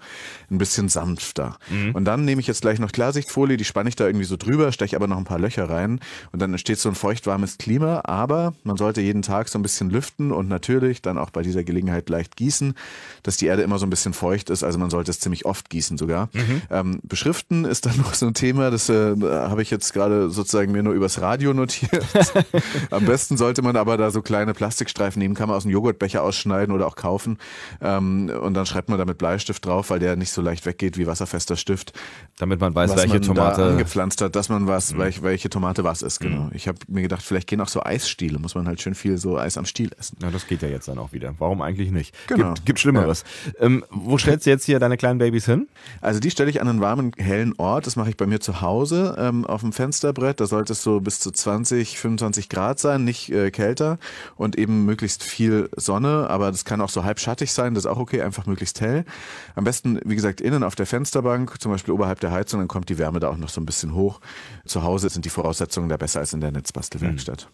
ein 0.50 0.58
bisschen 0.58 0.88
sanfter. 0.88 1.58
Mhm. 1.70 1.94
Und 1.94 2.04
dann 2.04 2.24
nehme 2.24 2.40
ich 2.40 2.46
jetzt 2.46 2.62
gleich 2.62 2.78
noch 2.78 2.92
Klarsichtfolie, 2.92 3.56
die 3.56 3.64
spanne 3.64 3.88
ich 3.88 3.96
da 3.96 4.06
irgendwie 4.06 4.24
so 4.24 4.36
drüber, 4.36 4.72
steche 4.72 4.96
aber 4.96 5.06
noch 5.06 5.18
ein 5.18 5.24
paar 5.24 5.38
Löcher 5.38 5.68
rein 5.68 6.00
und 6.32 6.40
dann 6.40 6.52
entsteht 6.52 6.78
so 6.78 6.88
ein 6.88 6.94
feuchtwarmes 6.94 7.58
Klima. 7.58 8.02
Aber 8.04 8.54
man 8.64 8.76
sollte 8.76 9.00
jeden 9.08 9.22
Tag 9.22 9.48
so 9.48 9.58
ein 9.58 9.62
bisschen 9.62 9.90
lüften 9.90 10.32
und 10.32 10.48
natürlich 10.48 11.02
dann 11.02 11.18
auch 11.18 11.30
bei 11.30 11.42
dieser 11.42 11.64
Gelegenheit 11.64 12.08
leicht 12.08 12.36
gießen, 12.36 12.74
dass 13.22 13.38
die 13.38 13.46
Erde 13.46 13.62
immer 13.62 13.78
so 13.78 13.86
ein 13.86 13.90
bisschen 13.90 14.12
feucht 14.12 14.50
ist. 14.50 14.62
Also 14.62 14.78
man 14.78 14.90
sollte 14.90 15.10
es 15.10 15.18
ziemlich 15.18 15.46
oft 15.46 15.70
gießen 15.70 15.96
sogar. 15.96 16.28
Mhm. 16.32 16.62
Ähm, 16.70 17.00
beschriften 17.02 17.64
ist 17.64 17.86
dann 17.86 17.96
noch 17.98 18.14
so 18.14 18.26
ein 18.26 18.34
Thema, 18.34 18.70
das 18.70 18.88
äh, 18.88 19.16
habe 19.20 19.62
ich 19.62 19.70
jetzt 19.70 19.92
gerade 19.92 20.30
sozusagen 20.30 20.72
mir 20.72 20.82
nur 20.82 20.92
übers 20.92 21.20
Radio 21.20 21.54
notiert. 21.54 22.04
Am 22.90 23.04
besten 23.06 23.36
sollte 23.36 23.62
man 23.62 23.76
aber 23.76 23.96
da 23.96 24.10
so 24.10 24.22
kleine 24.22 24.52
Plastikstreifen 24.54 25.20
nehmen, 25.20 25.34
kann 25.34 25.48
man 25.48 25.56
aus 25.56 25.62
dem 25.62 25.72
Joghurtbecher 25.72 26.22
ausschneiden 26.22 26.74
oder 26.74 26.86
auch 26.86 26.96
kaufen. 26.96 27.38
Ähm, 27.80 28.30
und 28.42 28.54
dann 28.54 28.66
schreibt 28.66 28.90
man 28.90 28.98
da 28.98 29.04
mit 29.04 29.18
Bleistift 29.18 29.64
drauf, 29.64 29.90
weil 29.90 29.98
der 29.98 30.16
nicht 30.16 30.30
so 30.30 30.42
leicht 30.42 30.66
weggeht 30.66 30.98
wie 30.98 31.06
wasserfester 31.06 31.56
Stift. 31.56 31.92
Damit 32.38 32.60
man 32.60 32.74
weiß, 32.74 32.94
welche 32.96 33.14
man 33.14 33.22
Tomate 33.22 33.64
angepflanzt 33.64 34.20
hat, 34.20 34.36
dass 34.36 34.48
man 34.48 34.66
was, 34.66 34.92
mhm. 34.92 34.98
welche, 34.98 35.22
welche 35.22 35.50
Tomate 35.50 35.82
was 35.82 36.02
ist, 36.02 36.20
genau. 36.20 36.42
Mhm. 36.44 36.50
Ich 36.52 36.68
habe 36.68 36.78
mir 36.88 37.02
gedacht, 37.02 37.22
vielleicht 37.22 37.48
gehen 37.48 37.60
auch 37.60 37.68
so 37.68 37.82
Eisstiele, 37.82 38.38
muss 38.38 38.54
man 38.54 38.66
halt 38.66 38.82
schön 38.82 38.94
viel 38.98 39.16
so 39.18 39.38
Eis 39.38 39.56
am 39.56 39.64
Stiel 39.64 39.90
essen. 39.98 40.18
Ja, 40.20 40.30
das 40.30 40.46
geht 40.46 40.62
ja 40.62 40.68
jetzt 40.68 40.88
dann 40.88 40.98
auch 40.98 41.12
wieder. 41.12 41.34
Warum 41.38 41.62
eigentlich 41.62 41.90
nicht? 41.90 42.14
Genau. 42.26 42.54
Gibt, 42.54 42.66
gibt 42.66 42.80
Schlimmeres. 42.80 43.24
Ja. 43.46 43.66
Ähm, 43.66 43.84
wo 43.90 44.18
stellst 44.18 44.46
du 44.46 44.50
jetzt 44.50 44.64
hier 44.64 44.78
deine 44.78 44.96
kleinen 44.96 45.18
Babys 45.18 45.46
hin? 45.46 45.68
Also 46.00 46.20
die 46.20 46.30
stelle 46.30 46.50
ich 46.50 46.60
an 46.60 46.68
einen 46.68 46.80
warmen, 46.80 47.12
hellen 47.16 47.54
Ort. 47.58 47.86
Das 47.86 47.96
mache 47.96 48.10
ich 48.10 48.16
bei 48.16 48.26
mir 48.26 48.40
zu 48.40 48.60
Hause 48.60 49.16
ähm, 49.18 49.46
auf 49.46 49.60
dem 49.60 49.72
Fensterbrett. 49.72 50.40
Da 50.40 50.46
sollte 50.46 50.72
es 50.72 50.82
so 50.82 51.00
bis 51.00 51.20
zu 51.20 51.30
20, 51.30 51.98
25 51.98 52.48
Grad 52.48 52.78
sein, 52.78 53.04
nicht 53.04 53.30
äh, 53.30 53.50
kälter 53.50 53.98
und 54.36 54.58
eben 54.58 54.84
möglichst 54.84 55.22
viel 55.22 55.70
Sonne. 55.76 56.28
Aber 56.28 56.50
das 56.50 56.64
kann 56.64 56.80
auch 56.80 56.90
so 56.90 57.04
halb 57.04 57.20
schattig 57.20 57.52
sein. 57.52 57.74
Das 57.74 57.84
ist 57.84 57.90
auch 57.90 57.98
okay, 57.98 58.22
einfach 58.22 58.46
möglichst 58.46 58.80
hell. 58.80 59.04
Am 59.54 59.64
besten, 59.64 60.00
wie 60.04 60.16
gesagt, 60.16 60.40
innen 60.40 60.62
auf 60.62 60.74
der 60.74 60.86
Fensterbank, 60.86 61.60
zum 61.60 61.72
Beispiel 61.72 61.94
oberhalb 61.94 62.20
der 62.20 62.32
Heizung. 62.32 62.60
Dann 62.60 62.68
kommt 62.68 62.88
die 62.88 62.98
Wärme 62.98 63.20
da 63.20 63.28
auch 63.28 63.36
noch 63.36 63.48
so 63.48 63.60
ein 63.60 63.66
bisschen 63.66 63.94
hoch. 63.94 64.20
Zu 64.66 64.82
Hause 64.82 65.08
sind 65.08 65.24
die 65.24 65.30
Voraussetzungen 65.30 65.88
da 65.88 65.96
besser 65.96 66.20
als 66.20 66.32
in 66.32 66.40
der 66.40 66.52
Netzbastelwerkstatt. 66.52 67.42
Hm. 67.42 67.48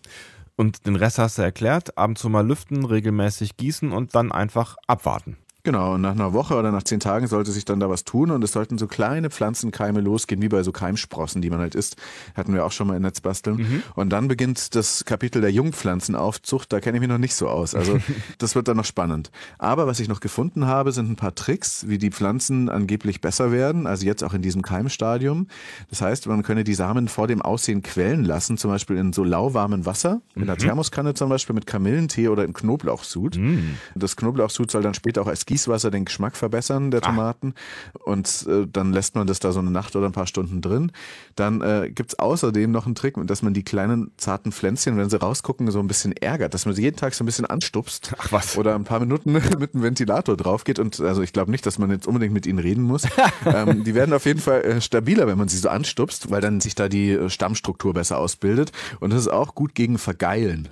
Und 0.57 0.87
den 0.87 0.97
Rest 0.97 1.19
hast 1.19 1.39
du 1.39 1.43
erklärt. 1.43 1.99
Ab 1.99 2.11
und 2.11 2.19
zu 2.19 2.29
mal 2.29 2.47
lüften, 2.47 2.85
regelmäßig 2.85 3.57
gießen 3.57 3.93
und 3.93 4.15
dann 4.15 4.33
einfach 4.33 4.77
abwarten. 4.87 5.37
Genau, 5.65 5.95
und 5.95 6.03
nach 6.03 6.11
einer 6.11 6.35
Woche 6.35 6.57
oder 6.57 6.71
nach 6.71 6.83
zehn 6.83 7.01
Tagen 7.01 7.27
sollte 7.27 7.51
sich 7.51 7.65
dann 7.65 7.81
da 7.81 7.89
was 7.89 8.05
tun 8.05 8.31
und 8.31 8.45
es 8.45 8.53
sollten 8.53 8.77
so 8.77 8.87
kleine 8.87 9.31
Pflanzenkeime 9.31 10.03
losgehen, 10.03 10.43
wie 10.43 10.51
bei 10.51 10.63
so 10.63 10.73
Keimsprossen, 10.73 11.41
die 11.41 11.49
man 11.49 11.59
halt 11.59 11.75
isst. 11.75 11.97
Hatten 12.35 12.53
wir 12.53 12.67
auch 12.67 12.73
schon 12.73 12.87
mal 12.87 12.97
in 12.97 13.03
Netzbasteln. 13.03 13.57
Mhm. 13.57 13.83
Und 13.95 14.11
dann 14.11 14.29
beginnt 14.29 14.75
das 14.75 15.07
Kapitel 15.07 15.41
der 15.41 15.51
Jungpflanzenaufzucht, 15.51 16.71
da 16.71 16.81
kenne 16.81 16.99
ich 16.99 17.01
mich 17.01 17.09
noch 17.09 17.17
nicht 17.17 17.35
so 17.35 17.49
aus. 17.49 17.75
Also 17.75 17.99
das 18.39 18.55
wird 18.55 18.69
dann 18.69 18.77
noch 18.77 18.85
spannend. 18.85 19.31
Aber 19.57 19.87
was 19.87 20.01
ich 20.01 20.09
noch 20.09 20.21
gefunden 20.21 20.67
habe, 20.67 20.93
sind 20.93 21.11
ein 21.11 21.17
paar 21.17 21.35
Tricks, 21.35 21.89
wie 21.89 21.97
die 21.97 22.11
Pflanzen 22.11 22.69
angeblich 22.69 23.23
besser 23.23 23.51
werden, 23.51 23.87
also 23.87 24.05
jetzt 24.05 24.23
auch 24.23 24.35
in 24.35 24.43
diesem 24.43 24.61
Keimstadium. 24.61 25.47
Das 25.89 26.03
heißt, 26.03 26.27
man 26.27 26.43
könne 26.43 26.65
die 26.65 26.75
Samen 26.75 27.09
vor 27.09 27.27
dem 27.27 27.41
Aussehen 27.41 27.81
quellen 27.83 28.25
lassen, 28.25 28.59
zum 28.59 28.71
Beispiel 28.71 28.99
in 28.99 29.15
so 29.15 29.25
lauwarmem 29.25 29.87
Wasser, 29.87 30.21
in 30.35 30.43
einer 30.43 30.53
mhm. 30.53 30.59
Thermoskanne 30.59 31.15
zum 31.15 31.31
Beispiel 31.31 31.55
mit 31.55 31.67
Kamillentee 31.67 32.29
oder 32.29 32.45
in 32.45 32.53
Knoblauchsud. 32.53 33.39
Mhm. 33.39 33.77
Das 33.95 34.15
Knoblauchsud 34.17 34.71
soll 34.71 34.83
dann 34.83 34.93
später 34.93 35.23
auch 35.23 35.27
als 35.27 35.47
Gießwasser 35.55 35.93
den 35.93 36.05
Geschmack 36.05 36.37
verbessern 36.37 36.91
der 36.91 37.01
ah. 37.05 37.07
Tomaten. 37.07 37.55
Ah. 37.95 38.11
Und 38.11 38.47
äh, 38.49 38.67
dann 38.67 38.93
lässt 38.93 39.15
man 39.15 39.29
das 39.29 39.39
da 39.39 39.53
so 39.53 39.61
eine 39.61 39.71
Nacht 39.71 39.95
oder 39.95 40.07
ein 40.07 40.13
paar 40.13 40.27
Stunden 40.27 40.61
drin. 40.61 40.91
Dann 41.37 41.61
äh, 41.61 41.91
gibt 41.95 42.19
außerdem 42.19 42.73
noch 42.73 42.87
einen 42.87 42.97
Trick, 42.97 43.15
dass 43.27 43.43
man 43.43 43.55
die 43.55 43.63
kleinen 43.63 44.11
zarten 44.17 44.51
Pflänzchen, 44.51 44.97
wenn 44.97 45.09
sie 45.09 45.21
rausgucken, 45.21 45.71
so 45.71 45.79
ein 45.79 45.87
bisschen 45.87 46.13
ärgert, 46.13 46.55
dass 46.55 46.67
man 46.67 46.75
sie 46.75 46.83
jeden 46.83 46.97
Tag 46.97 47.15
so 47.15 47.23
ein 47.23 47.27
bisschen 47.27 47.47
anstupst. 47.47 48.13
Ach 48.19 48.33
was. 48.33 48.59
Oder 48.59 48.75
ein 48.75 48.83
paar 48.83 48.99
Minuten 48.99 49.33
mit 49.33 49.75
einem 49.75 49.83
Ventilator 49.85 50.37
drauf 50.37 50.65
geht. 50.65 50.81
Und 50.81 50.99
also 51.01 51.23
ich 51.23 51.33
glaube 51.33 51.53
nicht, 51.53 51.65
dass 51.67 51.79
man 51.79 51.91
jetzt 51.91 52.09
unbedingt 52.09 52.35
mit 52.35 52.47
ihnen 52.47 52.59
reden 52.59 52.83
muss. 52.83 53.05
ähm, 53.47 53.85
die 53.85 53.95
werden 53.95 54.13
auf 54.13 54.27
jeden 54.27 54.41
Fall 54.41 54.63
äh, 54.63 54.81
stabiler, 54.81 55.29
wenn 55.29 55.39
man 55.39 55.47
sie 55.47 55.59
so 55.59 55.69
anstupst, 55.69 56.33
weil 56.33 56.41
dann 56.41 56.61
sich 56.61 56.75
da 56.75 56.89
die 56.89 57.13
äh, 57.13 57.31
Stammstruktur 57.31 57.95
besser 57.95 58.19
ausbildet. 58.19 58.73
Und 58.99 59.13
das 59.13 59.21
ist 59.21 59.29
auch 59.29 59.55
gut 59.55 59.77
gegen 59.77 59.99
Vergeilen. 59.99 60.69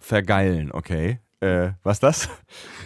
Vergeilen, 0.00 0.72
okay. 0.72 1.20
Äh, 1.42 1.72
was 1.82 1.98
das? 1.98 2.28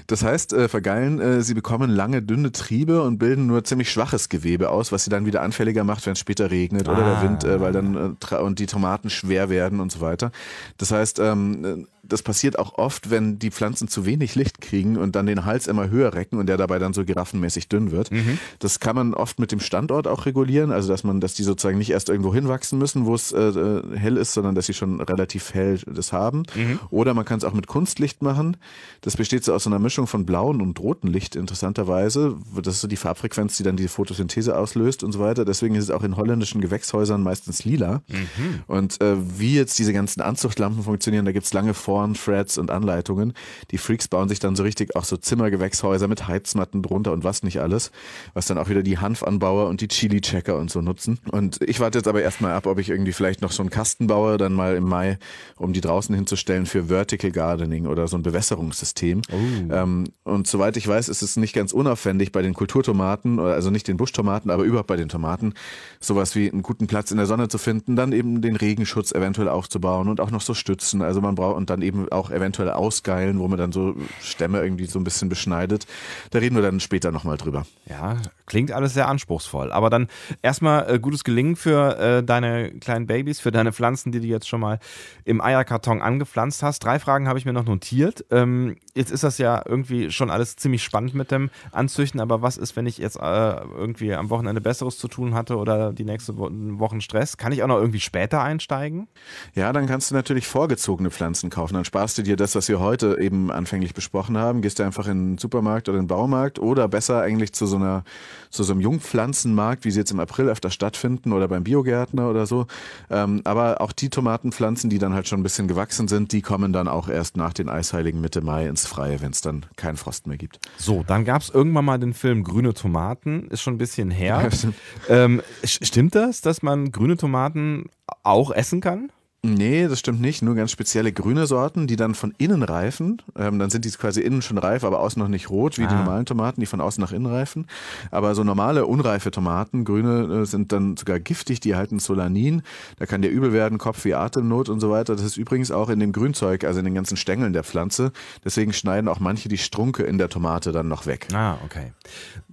Das 0.08 0.22
heißt, 0.22 0.52
äh, 0.52 0.68
vergeilen, 0.68 1.20
äh, 1.20 1.42
sie 1.42 1.52
bekommen 1.52 1.90
lange, 1.90 2.22
dünne 2.22 2.52
Triebe 2.52 3.02
und 3.02 3.18
bilden 3.18 3.46
nur 3.46 3.64
ziemlich 3.64 3.90
schwaches 3.90 4.28
Gewebe 4.28 4.70
aus, 4.70 4.92
was 4.92 5.02
sie 5.02 5.10
dann 5.10 5.26
wieder 5.26 5.42
anfälliger 5.42 5.82
macht, 5.82 6.06
wenn 6.06 6.12
es 6.12 6.20
später 6.20 6.50
regnet 6.50 6.88
ah. 6.88 6.92
oder 6.92 7.02
der 7.02 7.16
ah. 7.18 7.22
Wind, 7.22 7.44
äh, 7.44 7.60
weil 7.60 7.72
dann 7.72 8.16
äh, 8.30 8.34
und 8.36 8.60
die 8.60 8.66
Tomaten 8.66 9.10
schwer 9.10 9.50
werden 9.50 9.80
und 9.80 9.90
so 9.90 10.00
weiter. 10.00 10.30
Das 10.78 10.92
heißt, 10.92 11.18
ähm, 11.18 11.88
das 12.08 12.22
passiert 12.22 12.58
auch 12.58 12.78
oft, 12.78 13.10
wenn 13.10 13.38
die 13.38 13.50
Pflanzen 13.50 13.88
zu 13.88 14.06
wenig 14.06 14.34
Licht 14.34 14.60
kriegen 14.60 14.96
und 14.96 15.16
dann 15.16 15.26
den 15.26 15.44
Hals 15.44 15.66
immer 15.66 15.90
höher 15.90 16.14
recken 16.14 16.38
und 16.38 16.46
der 16.46 16.56
dabei 16.56 16.78
dann 16.78 16.92
so 16.92 17.04
giraffenmäßig 17.04 17.68
dünn 17.68 17.90
wird. 17.90 18.10
Mhm. 18.10 18.38
Das 18.58 18.80
kann 18.80 18.96
man 18.96 19.14
oft 19.14 19.38
mit 19.38 19.52
dem 19.52 19.60
Standort 19.60 20.06
auch 20.06 20.26
regulieren, 20.26 20.72
also 20.72 20.88
dass 20.88 21.04
man, 21.04 21.20
dass 21.20 21.34
die 21.34 21.42
sozusagen 21.42 21.78
nicht 21.78 21.90
erst 21.90 22.08
irgendwo 22.08 22.32
hinwachsen 22.34 22.78
müssen, 22.78 23.06
wo 23.06 23.14
es 23.14 23.32
äh, 23.32 23.40
äh, 23.40 23.96
hell 23.96 24.16
ist, 24.16 24.34
sondern 24.34 24.54
dass 24.54 24.66
sie 24.66 24.74
schon 24.74 25.00
relativ 25.00 25.54
hell 25.54 25.78
das 25.86 26.12
haben. 26.12 26.44
Mhm. 26.54 26.78
Oder 26.90 27.14
man 27.14 27.24
kann 27.24 27.38
es 27.38 27.44
auch 27.44 27.54
mit 27.54 27.66
Kunstlicht 27.66 28.22
machen. 28.22 28.56
Das 29.00 29.16
besteht 29.16 29.44
so 29.44 29.54
aus 29.54 29.66
einer 29.66 29.78
Mischung 29.78 30.06
von 30.06 30.26
blauen 30.26 30.60
und 30.60 30.78
roten 30.80 31.08
Licht, 31.08 31.36
interessanterweise. 31.36 32.36
Das 32.62 32.74
ist 32.74 32.80
so 32.80 32.88
die 32.88 32.96
Farbfrequenz, 32.96 33.56
die 33.56 33.62
dann 33.62 33.76
die 33.76 33.88
Photosynthese 33.88 34.56
auslöst 34.56 35.02
und 35.02 35.12
so 35.12 35.20
weiter. 35.20 35.44
Deswegen 35.44 35.74
ist 35.74 35.84
es 35.84 35.90
auch 35.90 36.02
in 36.02 36.16
holländischen 36.16 36.60
Gewächshäusern 36.60 37.22
meistens 37.22 37.64
lila. 37.64 38.02
Mhm. 38.08 38.62
Und 38.66 39.00
äh, 39.00 39.16
wie 39.38 39.54
jetzt 39.54 39.78
diese 39.78 39.92
ganzen 39.92 40.20
Anzuchtlampen 40.20 40.82
funktionieren, 40.82 41.24
da 41.24 41.32
gibt 41.32 41.46
es 41.46 41.52
lange 41.52 41.74
Foren, 41.96 42.12
Threads 42.12 42.58
und 42.58 42.70
Anleitungen. 42.70 43.32
Die 43.70 43.78
Freaks 43.78 44.06
bauen 44.06 44.28
sich 44.28 44.38
dann 44.38 44.54
so 44.54 44.64
richtig 44.64 44.94
auch 44.96 45.04
so 45.04 45.16
Zimmergewächshäuser 45.16 46.08
mit 46.08 46.28
Heizmatten 46.28 46.82
drunter 46.82 47.12
und 47.12 47.24
was 47.24 47.42
nicht 47.42 47.58
alles, 47.58 47.90
was 48.34 48.44
dann 48.44 48.58
auch 48.58 48.68
wieder 48.68 48.82
die 48.82 48.98
Hanfanbauer 48.98 49.68
und 49.68 49.80
die 49.80 49.88
Chili-Checker 49.88 50.58
und 50.58 50.70
so 50.70 50.82
nutzen. 50.82 51.18
Und 51.30 51.58
ich 51.62 51.80
warte 51.80 51.98
jetzt 51.98 52.06
aber 52.06 52.20
erstmal 52.20 52.52
ab, 52.52 52.66
ob 52.66 52.78
ich 52.78 52.90
irgendwie 52.90 53.12
vielleicht 53.12 53.40
noch 53.40 53.50
so 53.50 53.62
einen 53.62 53.70
Kasten 53.70 54.08
baue, 54.08 54.36
dann 54.36 54.52
mal 54.52 54.76
im 54.76 54.84
Mai, 54.84 55.18
um 55.56 55.72
die 55.72 55.80
draußen 55.80 56.14
hinzustellen 56.14 56.66
für 56.66 56.84
Vertical 56.88 57.30
Gardening 57.30 57.86
oder 57.86 58.08
so 58.08 58.18
ein 58.18 58.22
Bewässerungssystem. 58.22 59.22
Oh. 59.32 59.72
Ähm, 59.72 60.04
und 60.24 60.46
soweit 60.46 60.76
ich 60.76 60.86
weiß, 60.86 61.08
ist 61.08 61.22
es 61.22 61.38
nicht 61.38 61.54
ganz 61.54 61.72
unaufwendig 61.72 62.30
bei 62.30 62.42
den 62.42 62.52
Kulturtomaten, 62.52 63.40
also 63.40 63.70
nicht 63.70 63.88
den 63.88 63.96
Buschtomaten, 63.96 64.50
aber 64.50 64.64
überhaupt 64.64 64.88
bei 64.88 64.96
den 64.96 65.08
Tomaten, 65.08 65.54
sowas 65.98 66.34
wie 66.34 66.50
einen 66.50 66.60
guten 66.60 66.88
Platz 66.88 67.10
in 67.10 67.16
der 67.16 67.26
Sonne 67.26 67.48
zu 67.48 67.56
finden, 67.56 67.96
dann 67.96 68.12
eben 68.12 68.42
den 68.42 68.56
Regenschutz 68.56 69.12
eventuell 69.12 69.48
aufzubauen 69.48 70.08
und 70.08 70.20
auch 70.20 70.30
noch 70.30 70.42
so 70.42 70.52
Stützen. 70.52 71.00
Also 71.00 71.22
man 71.22 71.34
braucht 71.36 71.56
und 71.56 71.70
dann 71.70 71.80
eben 71.86 72.10
auch 72.10 72.30
eventuell 72.30 72.70
ausgeilen, 72.70 73.38
wo 73.38 73.48
man 73.48 73.58
dann 73.58 73.72
so 73.72 73.94
Stämme 74.20 74.60
irgendwie 74.60 74.86
so 74.86 74.98
ein 74.98 75.04
bisschen 75.04 75.28
beschneidet. 75.28 75.86
Da 76.30 76.38
reden 76.38 76.56
wir 76.56 76.62
dann 76.62 76.80
später 76.80 77.12
nochmal 77.12 77.36
drüber. 77.36 77.66
Ja, 77.88 78.16
klingt 78.46 78.72
alles 78.72 78.94
sehr 78.94 79.08
anspruchsvoll. 79.08 79.72
Aber 79.72 79.90
dann 79.90 80.08
erstmal 80.42 80.92
äh, 80.92 80.98
gutes 80.98 81.24
Gelingen 81.24 81.56
für 81.56 81.98
äh, 81.98 82.22
deine 82.22 82.72
kleinen 82.78 83.06
Babys, 83.06 83.40
für 83.40 83.50
deine 83.50 83.72
Pflanzen, 83.72 84.12
die 84.12 84.20
du 84.20 84.26
jetzt 84.26 84.48
schon 84.48 84.60
mal 84.60 84.78
im 85.24 85.40
Eierkarton 85.40 86.02
angepflanzt 86.02 86.62
hast. 86.62 86.80
Drei 86.84 86.98
Fragen 86.98 87.28
habe 87.28 87.38
ich 87.38 87.44
mir 87.44 87.52
noch 87.52 87.64
notiert. 87.64 88.24
Ähm, 88.30 88.76
jetzt 88.94 89.10
ist 89.10 89.24
das 89.24 89.38
ja 89.38 89.62
irgendwie 89.64 90.10
schon 90.10 90.30
alles 90.30 90.56
ziemlich 90.56 90.82
spannend 90.82 91.14
mit 91.14 91.30
dem 91.30 91.50
Anzüchten, 91.72 92.20
aber 92.20 92.42
was 92.42 92.56
ist, 92.56 92.76
wenn 92.76 92.86
ich 92.86 92.98
jetzt 92.98 93.16
äh, 93.16 93.20
irgendwie 93.20 94.14
am 94.14 94.30
Wochenende 94.30 94.60
Besseres 94.60 94.98
zu 94.98 95.08
tun 95.08 95.34
hatte 95.34 95.56
oder 95.56 95.92
die 95.92 96.04
nächste 96.04 96.36
Wochen 96.36 97.00
Stress? 97.00 97.36
Kann 97.36 97.52
ich 97.52 97.62
auch 97.62 97.68
noch 97.68 97.78
irgendwie 97.78 98.00
später 98.00 98.42
einsteigen? 98.42 99.08
Ja, 99.54 99.72
dann 99.72 99.86
kannst 99.86 100.10
du 100.10 100.14
natürlich 100.14 100.46
vorgezogene 100.46 101.10
Pflanzen 101.10 101.50
kaufen. 101.50 101.75
Dann 101.76 101.84
sparst 101.84 102.18
du 102.18 102.22
dir 102.22 102.36
das, 102.36 102.54
was 102.54 102.68
wir 102.68 102.80
heute 102.80 103.18
eben 103.20 103.50
anfänglich 103.50 103.94
besprochen 103.94 104.36
haben. 104.38 104.62
Gehst 104.62 104.78
du 104.78 104.82
einfach 104.82 105.06
in 105.06 105.32
den 105.32 105.38
Supermarkt 105.38 105.88
oder 105.88 105.98
in 105.98 106.04
den 106.04 106.08
Baumarkt 106.08 106.58
oder 106.58 106.88
besser 106.88 107.20
eigentlich 107.20 107.52
zu 107.52 107.66
so 107.66 107.76
einer 107.76 108.04
zu 108.50 108.62
so 108.62 108.72
einem 108.72 108.80
Jungpflanzenmarkt, 108.80 109.84
wie 109.84 109.90
sie 109.90 110.00
jetzt 110.00 110.10
im 110.10 110.20
April 110.20 110.48
öfter 110.48 110.70
stattfinden 110.70 111.32
oder 111.32 111.48
beim 111.48 111.64
Biogärtner 111.64 112.30
oder 112.30 112.46
so. 112.46 112.66
Ähm, 113.10 113.42
aber 113.44 113.80
auch 113.80 113.92
die 113.92 114.08
Tomatenpflanzen, 114.08 114.88
die 114.88 114.98
dann 114.98 115.12
halt 115.12 115.28
schon 115.28 115.40
ein 115.40 115.42
bisschen 115.42 115.68
gewachsen 115.68 116.08
sind, 116.08 116.32
die 116.32 116.42
kommen 116.42 116.72
dann 116.72 116.88
auch 116.88 117.08
erst 117.08 117.36
nach 117.36 117.52
den 117.52 117.68
Eisheiligen 117.68 118.20
Mitte 118.20 118.40
Mai 118.40 118.66
ins 118.66 118.86
Freie, 118.86 119.20
wenn 119.20 119.32
es 119.32 119.42
dann 119.42 119.66
keinen 119.76 119.96
Frost 119.96 120.26
mehr 120.26 120.38
gibt. 120.38 120.58
So, 120.78 121.04
dann 121.06 121.24
gab 121.24 121.42
es 121.42 121.50
irgendwann 121.50 121.84
mal 121.84 121.98
den 121.98 122.14
Film 122.14 122.44
Grüne 122.44 122.72
Tomaten, 122.72 123.48
ist 123.48 123.60
schon 123.60 123.74
ein 123.74 123.78
bisschen 123.78 124.10
her. 124.10 124.48
ähm, 125.08 125.42
stimmt 125.64 126.14
das, 126.14 126.40
dass 126.40 126.62
man 126.62 126.90
grüne 126.92 127.16
Tomaten 127.16 127.90
auch 128.22 128.50
essen 128.50 128.80
kann? 128.80 129.10
Nee, 129.54 129.88
das 129.88 129.98
stimmt 130.00 130.20
nicht. 130.20 130.42
Nur 130.42 130.54
ganz 130.54 130.70
spezielle 130.70 131.12
grüne 131.12 131.46
Sorten, 131.46 131.86
die 131.86 131.96
dann 131.96 132.14
von 132.14 132.34
innen 132.38 132.62
reifen. 132.62 133.22
Ähm, 133.36 133.58
dann 133.58 133.70
sind 133.70 133.84
die 133.84 133.90
quasi 133.90 134.20
innen 134.20 134.42
schon 134.42 134.58
reif, 134.58 134.84
aber 134.84 135.00
außen 135.00 135.20
noch 135.20 135.28
nicht 135.28 135.50
rot, 135.50 135.78
wie 135.78 135.84
ah. 135.84 135.88
die 135.88 135.94
normalen 135.94 136.26
Tomaten, 136.26 136.60
die 136.60 136.66
von 136.66 136.80
außen 136.80 137.00
nach 137.00 137.12
innen 137.12 137.26
reifen. 137.26 137.66
Aber 138.10 138.34
so 138.34 138.44
normale, 138.44 138.86
unreife 138.86 139.30
Tomaten, 139.30 139.84
grüne, 139.84 140.42
äh, 140.42 140.46
sind 140.46 140.72
dann 140.72 140.96
sogar 140.96 141.20
giftig, 141.20 141.60
die 141.60 141.76
halten 141.76 141.98
Solanin. 141.98 142.62
Da 142.98 143.06
kann 143.06 143.22
dir 143.22 143.28
übel 143.28 143.52
werden, 143.52 143.78
Kopf 143.78 144.04
wie 144.04 144.14
Atemnot 144.14 144.68
und 144.68 144.80
so 144.80 144.90
weiter. 144.90 145.14
Das 145.14 145.24
ist 145.24 145.36
übrigens 145.36 145.70
auch 145.70 145.88
in 145.88 146.00
dem 146.00 146.12
Grünzeug, 146.12 146.64
also 146.64 146.78
in 146.78 146.84
den 146.84 146.94
ganzen 146.94 147.16
Stängeln 147.16 147.52
der 147.52 147.64
Pflanze. 147.64 148.12
Deswegen 148.44 148.72
schneiden 148.72 149.08
auch 149.08 149.20
manche 149.20 149.48
die 149.48 149.58
Strunke 149.58 150.02
in 150.02 150.18
der 150.18 150.28
Tomate 150.28 150.72
dann 150.72 150.88
noch 150.88 151.06
weg. 151.06 151.28
Ah, 151.32 151.56
okay. 151.64 151.92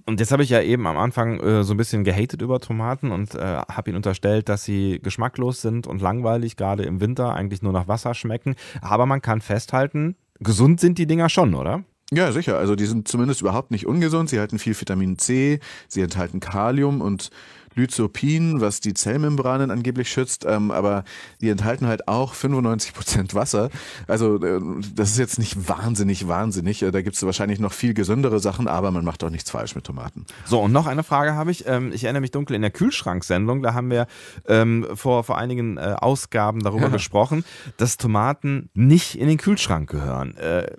Und 0.06 0.20
jetzt 0.20 0.32
habe 0.32 0.42
ich 0.42 0.50
ja 0.50 0.60
eben 0.60 0.86
am 0.86 0.98
Anfang 0.98 1.40
äh, 1.40 1.64
so 1.64 1.72
ein 1.72 1.78
bisschen 1.78 2.04
gehatet 2.04 2.42
über 2.42 2.60
Tomaten 2.60 3.10
und 3.10 3.34
äh, 3.34 3.38
habe 3.38 3.88
ihnen 3.88 3.96
unterstellt, 3.96 4.50
dass 4.50 4.62
sie 4.62 5.00
geschmacklos 5.02 5.62
sind 5.62 5.86
und 5.86 6.02
langweilig, 6.02 6.56
gerade 6.56 6.83
im 6.86 7.00
Winter 7.00 7.34
eigentlich 7.34 7.62
nur 7.62 7.72
nach 7.72 7.88
Wasser 7.88 8.14
schmecken. 8.14 8.54
Aber 8.80 9.06
man 9.06 9.22
kann 9.22 9.40
festhalten, 9.40 10.16
gesund 10.40 10.80
sind 10.80 10.98
die 10.98 11.06
Dinger 11.06 11.28
schon, 11.28 11.54
oder? 11.54 11.84
Ja, 12.12 12.32
sicher. 12.32 12.58
Also 12.58 12.76
die 12.76 12.84
sind 12.84 13.08
zumindest 13.08 13.40
überhaupt 13.40 13.70
nicht 13.70 13.86
ungesund. 13.86 14.28
Sie 14.28 14.38
halten 14.38 14.58
viel 14.58 14.78
Vitamin 14.78 15.18
C, 15.18 15.60
sie 15.88 16.02
enthalten 16.02 16.40
Kalium 16.40 17.00
und 17.00 17.30
Lyzopin, 17.74 18.60
was 18.60 18.80
die 18.80 18.94
Zellmembranen 18.94 19.70
angeblich 19.70 20.10
schützt, 20.10 20.44
ähm, 20.48 20.70
aber 20.70 21.04
die 21.40 21.48
enthalten 21.48 21.86
halt 21.86 22.08
auch 22.08 22.34
95 22.34 22.94
Prozent 22.94 23.34
Wasser. 23.34 23.70
Also 24.06 24.42
äh, 24.42 24.60
das 24.94 25.10
ist 25.10 25.18
jetzt 25.18 25.38
nicht 25.38 25.68
wahnsinnig, 25.68 26.28
wahnsinnig. 26.28 26.82
Äh, 26.82 26.90
da 26.90 27.02
gibt 27.02 27.16
es 27.16 27.22
wahrscheinlich 27.24 27.58
noch 27.58 27.72
viel 27.72 27.94
gesündere 27.94 28.40
Sachen, 28.40 28.68
aber 28.68 28.90
man 28.90 29.04
macht 29.04 29.22
auch 29.24 29.30
nichts 29.30 29.50
falsch 29.50 29.74
mit 29.74 29.84
Tomaten. 29.84 30.26
So, 30.44 30.60
und 30.60 30.72
noch 30.72 30.86
eine 30.86 31.02
Frage 31.02 31.34
habe 31.34 31.50
ich. 31.50 31.66
Ähm, 31.66 31.92
ich 31.92 32.04
erinnere 32.04 32.20
mich 32.22 32.30
dunkel 32.30 32.56
in 32.56 32.62
der 32.62 32.70
Kühlschranksendung, 32.70 33.62
da 33.62 33.74
haben 33.74 33.90
wir 33.90 34.06
ähm, 34.46 34.86
vor, 34.94 35.24
vor 35.24 35.38
einigen 35.38 35.76
äh, 35.76 35.96
Ausgaben 35.98 36.60
darüber 36.62 36.84
ja. 36.86 36.88
gesprochen, 36.88 37.44
dass 37.76 37.96
Tomaten 37.96 38.70
nicht 38.74 39.18
in 39.18 39.28
den 39.28 39.38
Kühlschrank 39.38 39.90
gehören. 39.90 40.36
Äh, 40.36 40.72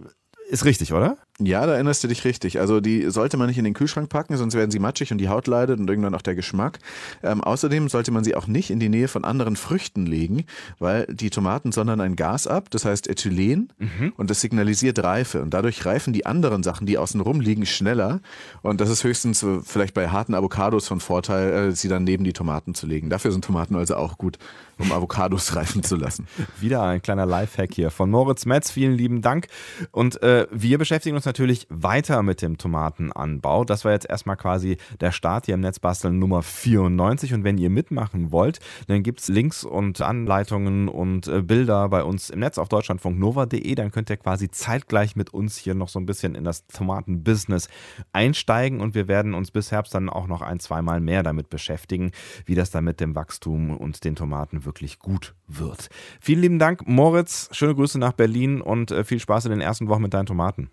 ist 0.50 0.66
richtig, 0.66 0.94
oder? 0.94 1.18
Ja, 1.42 1.66
da 1.66 1.74
erinnerst 1.74 2.02
du 2.02 2.08
dich 2.08 2.24
richtig. 2.24 2.62
Also 2.62 2.80
die 2.80 3.10
sollte 3.12 3.36
man 3.36 3.48
nicht 3.48 3.58
in 3.58 3.66
den 3.66 3.74
Kühlschrank 3.74 4.08
packen, 4.08 4.38
sonst 4.38 4.54
werden 4.54 4.72
sie 4.72 4.80
matschig 4.80 5.12
und 5.12 5.18
die 5.18 5.28
Haut 5.28 5.48
leidet 5.48 5.82
und 5.82 5.90
irgendwann 5.90 6.16
auch 6.16 6.22
der 6.22 6.34
Geschmack. 6.34 6.80
Ähm, 7.24 7.44
außerdem 7.44 7.90
sollte 7.90 8.12
man 8.12 8.24
sie 8.24 8.36
auch 8.36 8.48
nicht 8.48 8.70
in 8.70 8.80
die 8.80 8.88
Nähe 8.88 9.10
von 9.10 9.26
anderen 9.26 9.58
Früchten 9.58 10.06
legen, 10.06 10.46
weil 10.80 11.06
die 11.08 11.30
Tomaten 11.30 11.74
sondern 11.74 12.00
ein 12.00 12.16
Gas 12.16 12.48
ab, 12.48 12.70
das 12.72 12.86
heißt 12.86 13.10
Ethylen, 13.10 13.74
mhm. 13.78 14.14
und 14.16 14.30
das 14.30 14.40
signalisiert 14.40 15.04
Reife. 15.04 15.42
Und 15.42 15.54
dadurch 15.54 15.86
reifen 15.86 16.14
die 16.14 16.26
anderen 16.26 16.64
Sachen, 16.64 16.88
die 16.88 16.98
außen 16.98 17.20
rum 17.20 17.42
liegen, 17.42 17.66
schneller. 17.66 18.22
Und 18.62 18.80
das 18.80 18.90
ist 18.90 19.04
höchstens 19.04 19.44
äh, 19.44 19.60
vielleicht 19.62 19.94
bei 19.94 20.08
harten 20.08 20.36
Avocados 20.36 20.88
von 20.88 21.02
Vorteil, 21.02 21.52
äh, 21.52 21.72
sie 21.74 21.90
dann 21.90 22.06
neben 22.06 22.24
die 22.24 22.32
Tomaten 22.32 22.76
zu 22.76 22.88
legen. 22.88 23.10
Dafür 23.10 23.34
sind 23.34 23.44
Tomaten 23.44 23.76
also 23.76 23.98
auch 23.98 24.18
gut, 24.18 24.38
um 24.80 24.90
Avocados 24.90 25.54
reifen 25.58 25.84
zu 25.84 25.98
lassen. 25.98 26.30
Wieder 26.62 26.82
ein 26.84 27.02
kleiner 27.02 27.26
Lifehack 27.26 27.74
hier 27.74 27.92
von 27.92 28.10
Moritz 28.10 28.46
Metz. 28.46 28.72
Vielen 28.72 28.94
lieben 28.94 29.22
Dank. 29.22 29.48
Und 29.92 30.24
äh, 30.24 30.48
wir 30.50 30.78
beschäftigen 30.78 31.18
uns 31.18 31.25
uns 31.26 31.28
natürlich 31.28 31.66
weiter 31.70 32.22
mit 32.22 32.42
dem 32.42 32.58
Tomatenanbau. 32.58 33.66
Das 33.66 33.84
war 33.84 33.92
jetzt 33.92 34.08
erstmal 34.08 34.38
quasi 34.38 34.78
der 35.02 35.12
Start 35.12 35.46
hier 35.48 35.56
im 35.56 35.62
Netzbasteln 35.62 36.20
Nummer 36.20 36.44
94. 36.44 37.34
Und 37.34 37.44
wenn 37.44 37.58
ihr 37.58 37.70
mitmachen 37.70 38.32
wollt, 38.32 38.60
dann 38.88 39.02
gibt 39.02 39.22
es 39.22 39.28
Links 39.28 39.64
und 39.64 40.02
Anleitungen 40.02 40.88
und 40.88 41.28
äh, 41.28 41.42
Bilder 41.42 41.90
bei 41.90 42.04
uns 42.04 42.30
im 42.30 42.40
Netz 42.40 42.58
auf 42.58 42.70
deutschlandfunknova.de. 42.70 43.76
Dann 43.76 43.92
könnt 43.92 44.10
ihr 44.10 44.18
quasi 44.18 44.52
zeitgleich 44.52 45.16
mit 45.16 45.34
uns 45.34 45.58
hier 45.58 45.74
noch 45.74 45.90
so 45.90 46.00
ein 46.00 46.06
bisschen 46.06 46.36
in 46.36 46.44
das 46.44 46.68
Tomatenbusiness 46.68 47.70
einsteigen. 48.14 48.82
Und 48.82 48.94
wir 48.94 49.08
werden 49.08 49.34
uns 49.34 49.50
bis 49.50 49.72
Herbst 49.72 49.96
dann 49.96 50.10
auch 50.10 50.28
noch 50.28 50.42
ein, 50.42 50.60
zweimal 50.60 51.00
mehr 51.00 51.24
damit 51.24 51.50
beschäftigen, 51.50 52.12
wie 52.46 52.56
das 52.56 52.70
dann 52.70 52.84
mit 52.84 53.00
dem 53.00 53.16
Wachstum 53.16 53.76
und 53.76 54.04
den 54.04 54.16
Tomaten 54.16 54.66
wirklich 54.66 55.00
gut 55.00 55.34
wird. 55.48 55.90
Vielen 56.22 56.42
lieben 56.42 56.60
Dank, 56.60 56.88
Moritz. 56.88 57.50
Schöne 57.52 57.74
Grüße 57.74 57.98
nach 57.98 58.14
Berlin 58.14 58.62
und 58.62 58.92
äh, 58.92 59.04
viel 59.04 59.20
Spaß 59.20 59.46
in 59.46 59.52
den 59.52 59.62
ersten 59.62 59.88
Wochen 59.88 60.04
mit 60.04 60.14
deinen 60.14 60.28
Tomaten. 60.28 60.70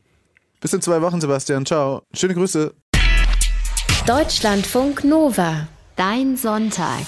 Bis 0.62 0.72
in 0.72 0.80
zwei 0.80 1.02
Wochen, 1.02 1.20
Sebastian. 1.20 1.66
Ciao. 1.66 2.02
Schöne 2.14 2.34
Grüße. 2.34 2.72
Deutschlandfunk 4.06 5.02
Nova. 5.02 5.66
Dein 5.96 6.36
Sonntag. 6.36 7.04